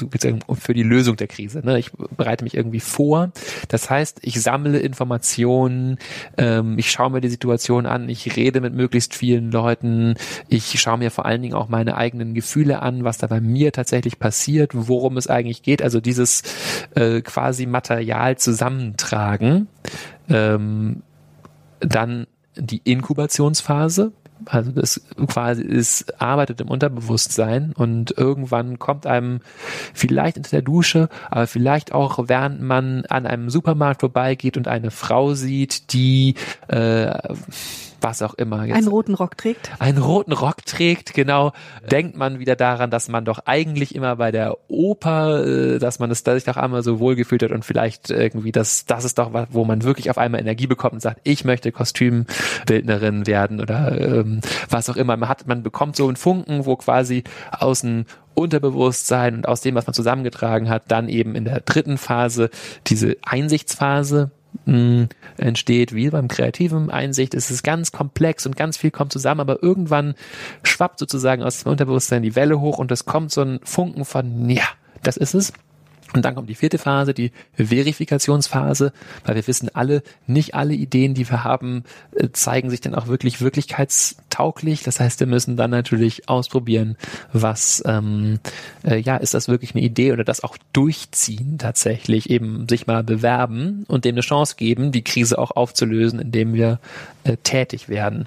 für 0.59 0.73
die 0.73 0.83
Lösung 0.83 1.15
der 1.15 1.27
Krise. 1.27 1.61
Ne? 1.63 1.79
Ich 1.79 1.91
bereite 1.91 2.43
mich 2.43 2.55
irgendwie 2.55 2.79
vor. 2.79 3.31
Das 3.67 3.89
heißt, 3.89 4.19
ich 4.21 4.41
sammle 4.41 4.79
Informationen, 4.79 5.97
ähm, 6.37 6.77
ich 6.77 6.91
schaue 6.91 7.11
mir 7.11 7.21
die 7.21 7.29
Situation 7.29 7.85
an, 7.85 8.09
ich 8.09 8.35
rede 8.35 8.61
mit 8.61 8.73
möglichst 8.73 9.15
vielen 9.15 9.51
Leuten, 9.51 10.15
ich 10.47 10.79
schaue 10.79 10.97
mir 10.97 11.11
vor 11.11 11.25
allen 11.25 11.41
Dingen 11.41 11.53
auch 11.53 11.69
meine 11.69 11.97
eigenen 11.97 12.33
Gefühle 12.33 12.81
an, 12.81 13.03
was 13.03 13.17
da 13.17 13.27
bei 13.27 13.41
mir 13.41 13.71
tatsächlich 13.71 14.19
passiert, 14.19 14.71
worum 14.73 15.17
es 15.17 15.27
eigentlich 15.27 15.63
geht. 15.63 15.81
Also 15.81 15.99
dieses 16.01 16.43
äh, 16.95 17.21
quasi 17.21 17.65
Material 17.65 18.37
zusammentragen 18.37 19.67
ähm, 20.29 21.03
dann 21.79 22.27
die 22.55 22.81
Inkubationsphase, 22.83 24.11
also 24.45 24.71
das 24.71 25.01
quasi 25.27 25.63
ist, 25.63 26.21
arbeitet 26.21 26.61
im 26.61 26.69
Unterbewusstsein 26.69 27.73
und 27.73 28.11
irgendwann 28.17 28.79
kommt 28.79 29.05
einem 29.05 29.39
vielleicht 29.93 30.37
unter 30.37 30.51
der 30.51 30.61
Dusche, 30.61 31.09
aber 31.29 31.47
vielleicht 31.47 31.91
auch 31.91 32.27
während 32.27 32.61
man 32.61 33.05
an 33.07 33.25
einem 33.25 33.49
Supermarkt 33.49 34.01
vorbeigeht 34.01 34.57
und 34.57 34.67
eine 34.67 34.91
Frau 34.91 35.33
sieht, 35.33 35.93
die 35.93 36.35
äh, 36.67 37.17
was 38.01 38.21
auch 38.21 38.33
immer. 38.35 38.65
Jetzt, 38.65 38.77
einen 38.77 38.87
roten 38.87 39.13
Rock 39.13 39.37
trägt? 39.37 39.71
Einen 39.79 39.97
roten 39.97 40.33
Rock 40.33 40.65
trägt, 40.65 41.13
genau. 41.13 41.53
Denkt 41.89 42.17
man 42.17 42.39
wieder 42.39 42.55
daran, 42.55 42.89
dass 42.89 43.07
man 43.09 43.25
doch 43.25 43.39
eigentlich 43.45 43.95
immer 43.95 44.15
bei 44.15 44.31
der 44.31 44.57
Oper, 44.67 45.45
äh, 45.45 45.79
dass 45.79 45.99
man 45.99 46.11
es 46.11 46.19
sich 46.19 46.43
doch 46.43 46.57
einmal 46.57 46.83
so 46.83 46.99
wohlgefühlt 46.99 47.43
hat 47.43 47.51
und 47.51 47.65
vielleicht 47.65 48.09
irgendwie 48.09 48.51
das, 48.51 48.85
das 48.85 49.05
ist 49.05 49.17
doch 49.17 49.33
was, 49.33 49.47
wo 49.51 49.65
man 49.65 49.83
wirklich 49.83 50.09
auf 50.09 50.17
einmal 50.17 50.41
Energie 50.41 50.67
bekommt 50.67 50.93
und 50.93 51.01
sagt, 51.01 51.21
ich 51.23 51.45
möchte 51.45 51.71
Kostümbildnerin 51.71 53.27
werden 53.27 53.61
oder 53.61 53.99
ähm, 53.99 54.41
was 54.69 54.89
auch 54.89 54.97
immer. 54.97 55.17
Man 55.17 55.29
hat, 55.29 55.47
man 55.47 55.63
bekommt 55.63 55.95
so 55.95 56.07
einen 56.07 56.17
Funken, 56.17 56.65
wo 56.65 56.75
quasi 56.75 57.23
aus 57.51 57.81
dem 57.81 58.05
Unterbewusstsein 58.37 59.37
und 59.37 59.47
aus 59.47 59.61
dem, 59.61 59.73
was 59.73 59.87
man 59.87 59.95
zusammengetragen 59.95 60.69
hat, 60.69 60.83
dann 60.89 61.09
eben 61.09 61.33
in 61.33 61.45
der 61.45 61.61
dritten 61.61 61.97
Phase 61.97 62.51
diese 62.85 63.17
Einsichtsphase, 63.23 64.29
mh, 64.67 65.07
entsteht, 65.37 65.95
wie 65.95 66.09
beim 66.09 66.27
kreativen 66.27 66.89
Einsicht, 66.89 67.33
ist 67.33 67.49
es 67.49 67.63
ganz 67.63 67.91
komplex 67.91 68.45
und 68.45 68.55
ganz 68.55 68.77
viel 68.77 68.91
kommt 68.91 69.11
zusammen, 69.11 69.41
aber 69.41 69.63
irgendwann 69.63 70.13
schwappt 70.63 70.99
sozusagen 70.99 71.41
aus 71.41 71.63
dem 71.63 71.71
Unterbewusstsein 71.71 72.21
die 72.21 72.35
Welle 72.35 72.59
hoch 72.59 72.77
und 72.77 72.91
es 72.91 73.05
kommt 73.05 73.31
so 73.31 73.41
ein 73.41 73.59
Funken 73.63 74.05
von, 74.05 74.49
ja, 74.49 74.67
das 75.01 75.17
ist 75.17 75.33
es. 75.33 75.53
Und 76.17 76.23
dann 76.23 76.33
kommt 76.33 76.49
die 76.49 76.55
vierte 76.55 76.79
Phase, 76.79 77.13
die 77.13 77.31
Verifikationsphase, 77.53 78.91
weil 79.23 79.35
wir 79.35 79.45
wissen 79.45 79.69
alle, 79.73 80.01
nicht 80.25 80.55
alle 80.55 80.73
Ideen, 80.73 81.13
die 81.13 81.29
wir 81.29 81.43
haben, 81.43 81.83
äh, 82.15 82.29
zeigen 82.33 82.71
sich 82.71 82.81
dann 82.81 82.95
auch 82.95 83.05
wirklich 83.05 83.39
wirklichkeitstauglich. 83.39 84.81
Das 84.81 84.99
heißt, 84.99 85.19
wir 85.19 85.27
müssen 85.27 85.57
dann 85.57 85.69
natürlich 85.69 86.27
ausprobieren, 86.27 86.97
was, 87.33 87.83
ähm, 87.85 88.39
äh, 88.83 88.97
ja, 88.97 89.17
ist 89.17 89.35
das 89.35 89.47
wirklich 89.47 89.75
eine 89.75 89.83
Idee 89.83 90.11
oder 90.11 90.23
das 90.23 90.43
auch 90.43 90.57
durchziehen 90.73 91.59
tatsächlich, 91.59 92.31
eben 92.31 92.67
sich 92.67 92.87
mal 92.87 93.03
bewerben 93.03 93.85
und 93.87 94.03
dem 94.03 94.15
eine 94.15 94.21
Chance 94.21 94.55
geben, 94.57 94.91
die 94.91 95.03
Krise 95.03 95.37
auch 95.37 95.51
aufzulösen, 95.51 96.19
indem 96.19 96.53
wir 96.53 96.79
äh, 97.25 97.37
tätig 97.43 97.89
werden. 97.89 98.25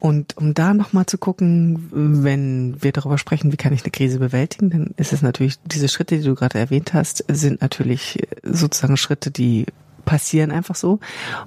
Und 0.00 0.36
um 0.38 0.54
da 0.54 0.74
nochmal 0.74 1.06
zu 1.06 1.18
gucken, 1.18 1.88
wenn 1.92 2.82
wir 2.82 2.90
darüber 2.90 3.18
sprechen, 3.18 3.52
wie 3.52 3.58
kann 3.58 3.74
ich 3.74 3.82
eine 3.82 3.90
Krise 3.90 4.18
bewältigen, 4.18 4.70
dann 4.70 4.94
ist 4.96 5.12
es 5.12 5.20
natürlich, 5.20 5.58
diese 5.66 5.88
Schritte, 5.88 6.16
die 6.16 6.24
du 6.24 6.34
gerade 6.34 6.58
erwähnt 6.58 6.94
hast, 6.94 7.22
sind 7.28 7.60
natürlich 7.60 8.18
sozusagen 8.42 8.96
Schritte, 8.96 9.30
die 9.30 9.66
passieren 10.06 10.52
einfach 10.52 10.74
so. 10.74 11.00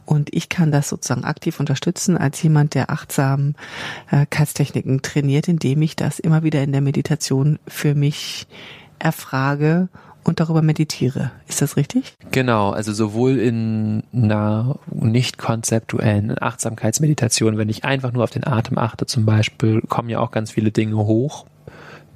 Und 0.05 0.31
ich 0.33 0.49
kann 0.49 0.71
das 0.71 0.87
sozusagen 0.87 1.23
aktiv 1.23 1.59
unterstützen 1.59 2.15
als 2.15 2.43
jemand, 2.43 2.75
der 2.75 2.91
Achtsamkeitstechniken 2.91 5.01
trainiert, 5.01 5.47
indem 5.47 5.81
ich 5.81 5.95
das 5.95 6.19
immer 6.19 6.43
wieder 6.43 6.61
in 6.61 6.71
der 6.71 6.81
Meditation 6.81 7.57
für 7.67 7.95
mich 7.95 8.45
erfrage 8.99 9.89
und 10.23 10.39
darüber 10.39 10.61
meditiere. 10.61 11.31
Ist 11.47 11.61
das 11.61 11.77
richtig? 11.77 12.15
Genau, 12.31 12.71
also 12.71 12.93
sowohl 12.93 13.39
in 13.39 14.03
einer 14.13 14.79
nicht 14.91 15.37
konzeptuellen 15.37 16.35
Achtsamkeitsmeditation, 16.41 17.57
wenn 17.57 17.69
ich 17.69 17.85
einfach 17.85 18.11
nur 18.11 18.23
auf 18.23 18.31
den 18.31 18.45
Atem 18.45 18.77
achte 18.77 19.05
zum 19.05 19.25
Beispiel, 19.25 19.81
kommen 19.81 20.09
ja 20.09 20.19
auch 20.19 20.31
ganz 20.31 20.51
viele 20.51 20.71
Dinge 20.71 20.97
hoch, 20.97 21.45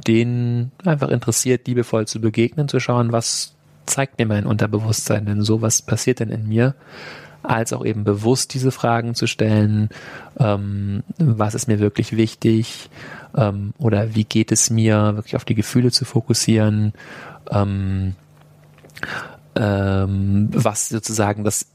denen 0.07 0.71
einfach 0.85 1.09
interessiert, 1.09 1.67
liebevoll 1.67 2.07
zu 2.07 2.21
begegnen, 2.21 2.67
zu 2.67 2.79
schauen, 2.79 3.11
was 3.11 3.53
zeigt 3.85 4.19
mir 4.19 4.25
mein 4.25 4.45
Unterbewusstsein 4.45 5.25
denn 5.25 5.41
so, 5.41 5.61
was 5.61 5.81
passiert 5.81 6.19
denn 6.19 6.29
in 6.29 6.47
mir, 6.47 6.75
als 7.43 7.73
auch 7.73 7.85
eben 7.85 8.03
bewusst 8.03 8.53
diese 8.53 8.71
Fragen 8.71 9.15
zu 9.15 9.27
stellen, 9.27 9.89
ähm, 10.39 11.03
was 11.17 11.55
ist 11.55 11.67
mir 11.67 11.79
wirklich 11.79 12.15
wichtig 12.15 12.89
ähm, 13.35 13.73
oder 13.77 14.15
wie 14.15 14.25
geht 14.25 14.51
es 14.51 14.69
mir, 14.69 15.15
wirklich 15.15 15.35
auf 15.35 15.45
die 15.45 15.55
Gefühle 15.55 15.91
zu 15.91 16.05
fokussieren, 16.05 16.93
ähm, 17.51 18.15
ähm, 19.55 20.49
was 20.51 20.89
sozusagen 20.89 21.43
das 21.43 21.67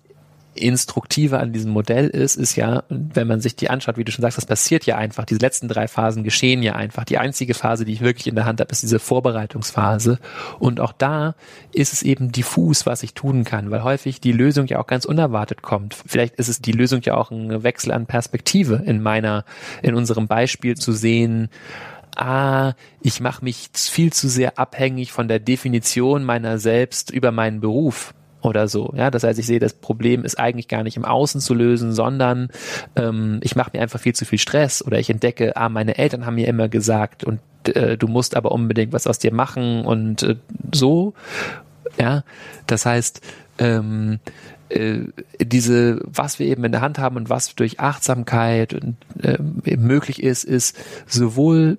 Instruktive 0.55 1.39
an 1.39 1.53
diesem 1.53 1.73
Modell 1.73 2.09
ist, 2.09 2.37
ist 2.37 2.57
ja, 2.57 2.85
wenn 2.91 3.27
man 3.27 3.41
sich 3.41 3.57
die 3.57 3.71
anschaut, 3.71 3.97
wie 3.97 4.05
du 4.05 4.13
schon 4.13 4.23
sagst, 4.23 4.37
das 4.37 4.45
passiert 4.45 4.85
ja 4.85 4.97
einfach. 4.97 5.25
Diese 5.25 5.41
letzten 5.41 5.67
drei 5.67 5.89
Phasen 5.89 6.25
geschehen 6.25 6.63
ja 6.63 6.75
einfach. 6.75 7.05
Die 7.05 7.17
einzige 7.17 7.55
Phase, 7.55 7.87
die 7.87 7.93
ich 7.95 8.03
wirklich 8.03 8.27
in 8.27 8.35
der 8.35 8.45
Hand 8.45 8.61
habe, 8.61 8.71
ist 8.71 8.83
diese 8.83 8.99
Vorbereitungsphase. 8.99 10.19
Und 10.59 10.79
auch 10.79 10.93
da 10.93 11.35
ist 11.73 11.95
es 11.95 12.03
eben 12.03 12.33
diffus, 12.33 12.85
was 12.85 13.03
ich 13.03 13.15
tun 13.15 13.45
kann, 13.45 13.71
weil 13.71 13.83
häufig 13.83 14.21
die 14.21 14.33
Lösung 14.33 14.67
ja 14.67 14.79
auch 14.79 14.87
ganz 14.87 15.07
unerwartet 15.07 15.63
kommt. 15.63 15.95
Vielleicht 15.95 16.35
ist 16.35 16.49
es 16.49 16.61
die 16.61 16.73
Lösung 16.73 17.01
ja 17.03 17.15
auch 17.15 17.31
ein 17.31 17.63
Wechsel 17.63 17.91
an 17.91 18.05
Perspektive 18.05 18.83
in 18.85 19.03
meiner, 19.03 19.47
in 19.81 19.95
unserem 19.95 20.27
Beispiel 20.27 20.77
zu 20.77 20.93
sehen, 20.93 21.49
ah, 22.17 22.75
ich 23.01 23.21
mache 23.21 23.45
mich 23.45 23.71
viel 23.75 24.13
zu 24.13 24.29
sehr 24.29 24.59
abhängig 24.59 25.13
von 25.13 25.29
der 25.29 25.41
Definition 25.41 26.25
meiner 26.25 26.59
selbst 26.59 27.11
über 27.11 27.33
meinen 27.33 27.61
Beruf 27.61 28.15
oder 28.43 28.69
so. 28.69 28.93
Ja, 28.97 29.11
das 29.11 29.23
heißt, 29.23 29.39
ich 29.39 29.47
sehe, 29.47 29.61
das 29.61 29.75
Problem 29.75 30.25
ist 30.25 30.39
eigentlich 30.39 30.69
gar 30.69 30.83
nicht 30.83 30.97
im 30.97 31.05
Außen 31.05 31.41
zu 31.41 31.55
lösen, 31.55 31.93
sondern 31.93 32.49
ähm, 32.97 33.41
ich 33.43 33.57
mache 33.57 33.71
mir 33.73 33.81
einfach 33.81 34.01
viel 34.01 34.15
zu 34.15 34.25
viel 34.25 34.39
Stress 34.39 34.85
oder 34.85 34.99
ich 34.99 35.11
entdecke, 35.11 35.57
ah, 35.57 35.69
meine 35.69 35.97
Eltern 35.97 36.27
haben 36.27 36.35
mir 36.35 36.49
immer 36.49 36.69
gesagt 36.69 37.25
und 37.25 37.41
äh, 37.69 37.97
du 37.97 38.09
musst 38.09 38.37
aber 38.37 38.53
unbedingt 38.53 38.93
was 38.93 39.07
aus 39.07 39.19
dir 39.19 39.33
machen 39.33 39.85
und 39.85 40.23
äh, 40.23 40.37
so. 40.73 41.15
Ja, 41.99 42.25
das 42.67 42.87
heißt, 42.87 43.21
ähm, 43.59 44.19
äh, 44.71 45.01
diese, 45.39 46.01
was 46.05 46.39
wir 46.39 46.47
eben 46.47 46.65
in 46.65 46.73
der 46.73 46.81
Hand 46.81 46.99
haben 46.99 47.17
und 47.17 47.29
was 47.29 47.55
durch 47.55 47.81
Achtsamkeit 47.81 48.75
und, 48.75 48.97
äh, 49.23 49.39
möglich 49.77 50.23
ist, 50.23 50.45
ist 50.45 50.77
sowohl 51.07 51.79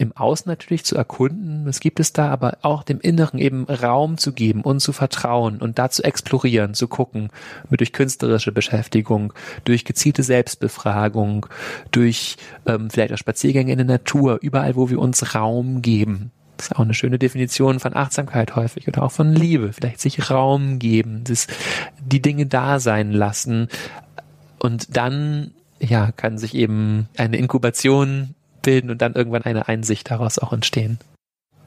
im 0.00 0.16
Außen 0.16 0.48
natürlich 0.48 0.82
zu 0.86 0.96
erkunden, 0.96 1.68
es 1.68 1.78
gibt 1.78 2.00
es 2.00 2.14
da, 2.14 2.30
aber 2.30 2.56
auch 2.62 2.84
dem 2.84 3.00
Inneren 3.00 3.38
eben 3.38 3.64
Raum 3.64 4.16
zu 4.16 4.32
geben 4.32 4.62
und 4.62 4.80
zu 4.80 4.94
vertrauen 4.94 5.58
und 5.58 5.78
da 5.78 5.90
zu 5.90 6.02
explorieren, 6.02 6.72
zu 6.72 6.88
gucken, 6.88 7.28
durch 7.70 7.92
künstlerische 7.92 8.50
Beschäftigung, 8.50 9.34
durch 9.64 9.84
gezielte 9.84 10.22
Selbstbefragung, 10.22 11.44
durch 11.90 12.38
ähm, 12.64 12.88
vielleicht 12.88 13.12
auch 13.12 13.18
Spaziergänge 13.18 13.72
in 13.72 13.76
der 13.76 13.86
Natur, 13.86 14.38
überall, 14.40 14.74
wo 14.74 14.88
wir 14.88 14.98
uns 14.98 15.34
Raum 15.34 15.82
geben. 15.82 16.30
Das 16.56 16.68
ist 16.68 16.76
auch 16.76 16.80
eine 16.80 16.94
schöne 16.94 17.18
Definition 17.18 17.78
von 17.78 17.94
Achtsamkeit 17.94 18.56
häufig 18.56 18.88
oder 18.88 19.02
auch 19.02 19.12
von 19.12 19.34
Liebe. 19.34 19.74
Vielleicht 19.74 20.00
sich 20.00 20.30
Raum 20.30 20.78
geben, 20.78 21.24
das, 21.24 21.46
die 22.02 22.22
Dinge 22.22 22.46
da 22.46 22.80
sein 22.80 23.12
lassen. 23.12 23.68
Und 24.58 24.96
dann 24.96 25.50
ja, 25.78 26.10
kann 26.12 26.38
sich 26.38 26.54
eben 26.54 27.08
eine 27.18 27.36
Inkubation 27.36 28.34
bilden 28.62 28.90
und 28.90 29.02
dann 29.02 29.14
irgendwann 29.14 29.42
eine 29.42 29.68
Einsicht 29.68 30.10
daraus 30.10 30.38
auch 30.38 30.52
entstehen. 30.52 30.98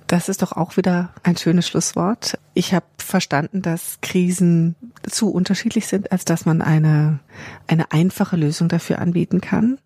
Das 0.07 0.29
ist 0.29 0.41
doch 0.41 0.51
auch 0.51 0.77
wieder 0.77 1.09
ein 1.23 1.37
schönes 1.37 1.67
Schlusswort. 1.67 2.37
Ich 2.53 2.73
habe 2.73 2.85
verstanden, 2.97 3.61
dass 3.61 3.97
Krisen 4.01 4.75
zu 5.09 5.31
unterschiedlich 5.31 5.87
sind, 5.87 6.11
als 6.11 6.25
dass 6.25 6.45
man 6.45 6.61
eine, 6.61 7.19
eine 7.67 7.91
einfache 7.91 8.37
Lösung 8.37 8.69
dafür 8.69 8.99
anbieten 8.99 9.41
kann. 9.41 9.79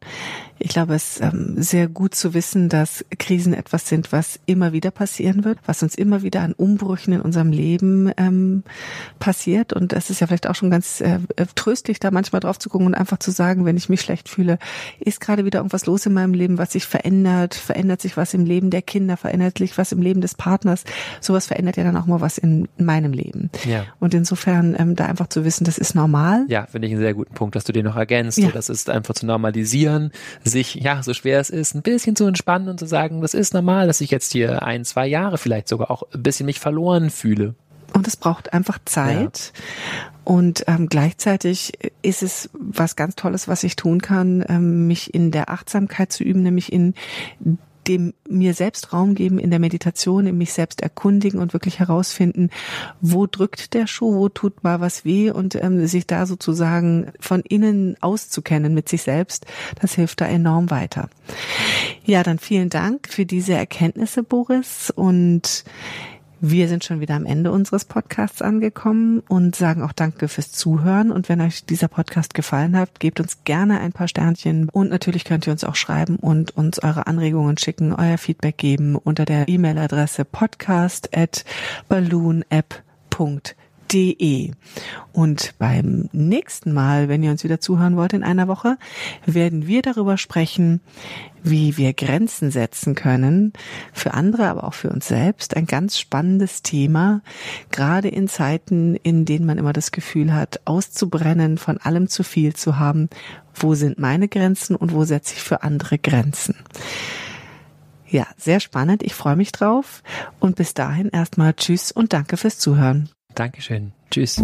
Ich 0.60 0.70
glaube, 0.70 0.96
es 0.96 1.18
ist 1.18 1.22
ähm, 1.22 1.62
sehr 1.62 1.88
gut 1.88 2.16
zu 2.16 2.34
wissen, 2.34 2.68
dass 2.68 3.06
Krisen 3.20 3.54
etwas 3.54 3.88
sind, 3.88 4.12
was 4.12 4.40
immer 4.48 4.74
wieder 4.74 4.90
passieren 4.90 5.44
wird, 5.44 5.60
was 5.66 5.84
uns 5.84 5.94
immer 5.94 6.24
wieder 6.24 6.42
an 6.42 6.54
Umbrüchen 6.54 7.14
in 7.14 7.22
unserem 7.22 7.52
Leben 7.52 8.12
ähm, 8.18 8.64
passiert. 9.20 9.72
Und 9.72 9.94
es 9.94 10.10
ist 10.10 10.20
ja 10.20 10.28
vielleicht 10.28 10.48
auch 10.48 10.56
schon 10.56 10.72
ganz 10.72 11.00
äh, 11.02 11.20
tröstlich, 11.54 12.00
da 12.00 12.10
manchmal 12.10 12.40
drauf 12.40 12.58
zu 12.58 12.70
gucken 12.70 12.88
und 12.88 12.96
einfach 12.96 13.20
zu 13.20 13.30
sagen, 13.30 13.66
wenn 13.66 13.78
ich 13.78 13.90
mich 13.90 14.02
schlecht 14.02 14.30
fühle, 14.30 14.58
ist 15.00 15.22
gerade 15.22 15.46
wieder 15.46 15.60
irgendwas 15.60 15.86
los 15.86 16.06
in 16.08 16.14
meinem 16.14 16.34
Leben, 16.34 16.58
was 16.58 16.72
sich 16.72 16.86
verändert, 16.86 17.54
verändert 17.54 18.02
sich 18.02 18.18
was 18.18 18.34
im 18.34 18.46
Leben 18.46 18.72
der 18.72 18.82
Kinder, 18.82 19.16
verändert 19.16 19.60
sich 19.60 19.78
was 19.78 19.92
im 19.92 20.02
Leben 20.02 20.22
des 20.22 20.34
Partners. 20.34 20.86
Sowas 21.22 21.46
verändert 21.46 21.78
ja 21.78 21.84
dann 21.84 21.98
auch 21.98 22.08
mal 22.08 22.22
was 22.22 22.40
in, 22.40 22.57
in 22.78 22.86
meinem 22.86 23.14
Leben. 23.14 23.50
Ja. 23.66 23.86
Und 24.00 24.14
insofern 24.14 24.76
ähm, 24.78 24.96
da 24.96 25.06
einfach 25.06 25.28
zu 25.28 25.46
wissen, 25.46 25.64
das 25.64 25.78
ist 25.78 25.96
normal. 25.96 26.46
Ja, 26.48 26.66
finde 26.66 26.88
ich 26.88 26.94
einen 26.94 27.02
sehr 27.02 27.14
guten 27.14 27.34
Punkt, 27.34 27.56
dass 27.56 27.64
du 27.64 27.74
den 27.74 27.86
noch 27.86 27.96
ergänzt. 27.96 28.38
Ja. 28.38 28.50
Das 28.52 28.70
ist 28.70 28.90
einfach 28.90 29.14
zu 29.14 29.26
normalisieren, 29.26 30.12
sich, 30.44 30.76
ja, 30.76 31.04
so 31.04 31.14
schwer 31.14 31.40
es 31.40 31.50
ist, 31.50 31.76
ein 31.76 31.82
bisschen 31.82 32.16
zu 32.16 32.26
entspannen 32.26 32.70
und 32.70 32.80
zu 32.80 32.86
sagen, 32.86 33.22
das 33.22 33.34
ist 33.34 33.54
normal, 33.54 33.88
dass 33.88 34.02
ich 34.02 34.12
jetzt 34.12 34.32
hier 34.32 34.64
ein, 34.64 34.86
zwei 34.86 35.08
Jahre 35.08 35.38
vielleicht 35.38 35.68
sogar 35.68 35.92
auch 35.92 36.04
ein 36.14 36.24
bisschen 36.24 36.46
mich 36.46 36.60
verloren 36.60 37.10
fühle. 37.10 37.56
Und 37.94 38.08
es 38.08 38.18
braucht 38.18 38.54
einfach 38.54 38.80
Zeit. 38.86 39.54
Ja. 39.54 40.12
Und 40.24 40.66
ähm, 40.68 40.88
gleichzeitig 40.90 41.74
ist 42.02 42.22
es 42.22 42.50
was 42.54 42.98
ganz 42.98 43.16
Tolles, 43.16 43.48
was 43.48 43.64
ich 43.64 43.78
tun 43.78 44.02
kann, 44.02 44.44
ähm, 44.50 44.86
mich 44.86 45.14
in 45.14 45.32
der 45.32 45.50
Achtsamkeit 45.50 46.12
zu 46.12 46.24
üben, 46.24 46.44
nämlich 46.44 46.74
in 46.74 46.96
dem 47.88 48.14
mir 48.28 48.54
selbst 48.54 48.94
Raum 48.94 49.16
geben 49.16 49.40
in 49.40 49.50
der 49.50 49.60
Meditation, 49.60 50.28
in 50.28 50.38
mich 50.38 50.54
selbst 50.54 50.82
erkundigen 50.82 51.40
und 51.40 51.54
wirklich 51.54 51.80
herausfinden, 51.80 52.50
wo 53.02 53.26
drückt 53.26 53.74
der 53.74 53.88
Schuh, 53.88 54.16
wo 54.16 54.30
tut 54.30 54.64
mal 54.64 54.82
was 54.82 55.06
weh 55.06 55.32
und 55.32 55.56
ähm, 55.56 55.86
sich 55.88 56.08
da 56.08 56.26
sozusagen 56.26 57.12
von 57.20 57.42
innen 57.42 57.96
auszukennen 58.02 58.74
mit 58.74 58.90
sich 58.90 59.04
selbst, 59.04 59.46
das 59.82 59.94
hilft 59.94 60.22
da 60.22 60.26
enorm 60.26 60.70
weiter. 60.70 61.10
Ja, 62.06 62.24
dann 62.24 62.40
vielen 62.40 62.70
Dank 62.70 63.08
für 63.10 63.26
diese 63.26 63.54
Erkenntnisse, 63.54 64.24
Boris, 64.24 64.92
und 64.96 65.64
wir 66.40 66.68
sind 66.68 66.84
schon 66.84 67.00
wieder 67.00 67.16
am 67.16 67.26
Ende 67.26 67.52
unseres 67.52 67.86
Podcasts 67.86 68.42
angekommen 68.42 69.22
und 69.28 69.56
sagen 69.56 69.82
auch 69.82 69.92
Danke 69.92 70.28
fürs 70.28 70.52
Zuhören. 70.52 71.12
Und 71.12 71.30
wenn 71.30 71.42
euch 71.42 71.66
dieser 71.66 71.88
Podcast 71.88 72.34
gefallen 72.34 72.78
hat, 72.78 73.00
gebt 73.00 73.20
uns 73.20 73.44
gerne 73.44 73.80
ein 73.80 73.94
paar 73.94 74.08
Sternchen. 74.08 74.70
Und 74.70 74.90
natürlich 74.90 75.26
könnt 75.26 75.48
ihr 75.48 75.52
uns 75.52 75.64
auch 75.64 75.76
schreiben 75.76 76.18
und 76.18 76.56
uns 76.56 76.80
eure 76.80 77.08
Anregungen 77.08 77.58
schicken, 77.58 77.94
euer 77.94 78.18
Feedback 78.18 78.58
geben 78.58 78.96
unter 78.96 79.26
der 79.26 79.48
E-Mail-Adresse 79.48 80.26
podcast 80.26 81.16
at 81.16 81.44
balloonapp.de 81.90 83.67
De. 83.92 84.52
Und 85.12 85.56
beim 85.58 86.10
nächsten 86.12 86.74
Mal, 86.74 87.10
wenn 87.10 87.24
ihr 87.24 87.32
uns 87.32 87.44
wieder 87.44 87.60
zuhören 87.60 87.96
wollt 87.96 88.14
in 88.14 88.24
einer 88.24 88.48
Woche, 88.48 88.78
werden 89.26 89.68
wir 89.68 89.82
darüber 89.82 90.18
sprechen, 90.18 90.82
wie 91.42 91.78
wir 91.78 91.94
Grenzen 91.94 92.52
setzen 92.52 92.96
können, 92.96 93.54
für 93.94 94.14
andere, 94.14 94.48
aber 94.48 94.66
auch 94.66 94.74
für 94.74 94.90
uns 94.90 95.08
selbst. 95.08 95.56
Ein 95.56 95.66
ganz 95.66 95.98
spannendes 95.98 96.62
Thema, 96.62 97.22
gerade 97.72 98.10
in 98.10 98.28
Zeiten, 98.28 98.96
in 98.96 99.26
denen 99.26 99.46
man 99.46 99.58
immer 99.58 99.74
das 99.74 99.92
Gefühl 99.92 100.34
hat, 100.34 100.62
auszubrennen, 100.66 101.58
von 101.58 101.78
allem 101.78 102.08
zu 102.10 102.24
viel 102.24 102.56
zu 102.56 102.78
haben. 102.78 103.10
Wo 103.56 103.74
sind 103.74 103.98
meine 103.98 104.28
Grenzen 104.28 104.76
und 104.76 104.94
wo 104.94 105.04
setze 105.04 105.36
ich 105.36 105.42
für 105.42 105.64
andere 105.64 105.98
Grenzen? 105.98 106.56
Ja, 108.10 108.26
sehr 108.38 108.60
spannend. 108.60 109.04
Ich 109.04 109.14
freue 109.14 109.36
mich 109.36 109.52
drauf. 109.52 110.02
Und 110.40 110.56
bis 110.56 110.74
dahin 110.74 111.10
erstmal 111.10 111.54
Tschüss 111.54 111.92
und 111.92 112.14
danke 112.14 112.38
fürs 112.38 112.58
Zuhören. 112.58 113.10
Dankeschön. 113.38 113.92
Tschüss. 114.10 114.44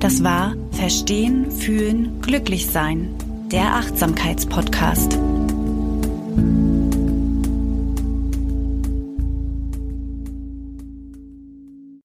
Das 0.00 0.24
war 0.24 0.56
Verstehen, 0.72 1.52
Fühlen, 1.52 2.20
Glücklich 2.20 2.66
Sein, 2.66 3.14
der 3.52 3.76
Achtsamkeitspodcast. 3.76 5.16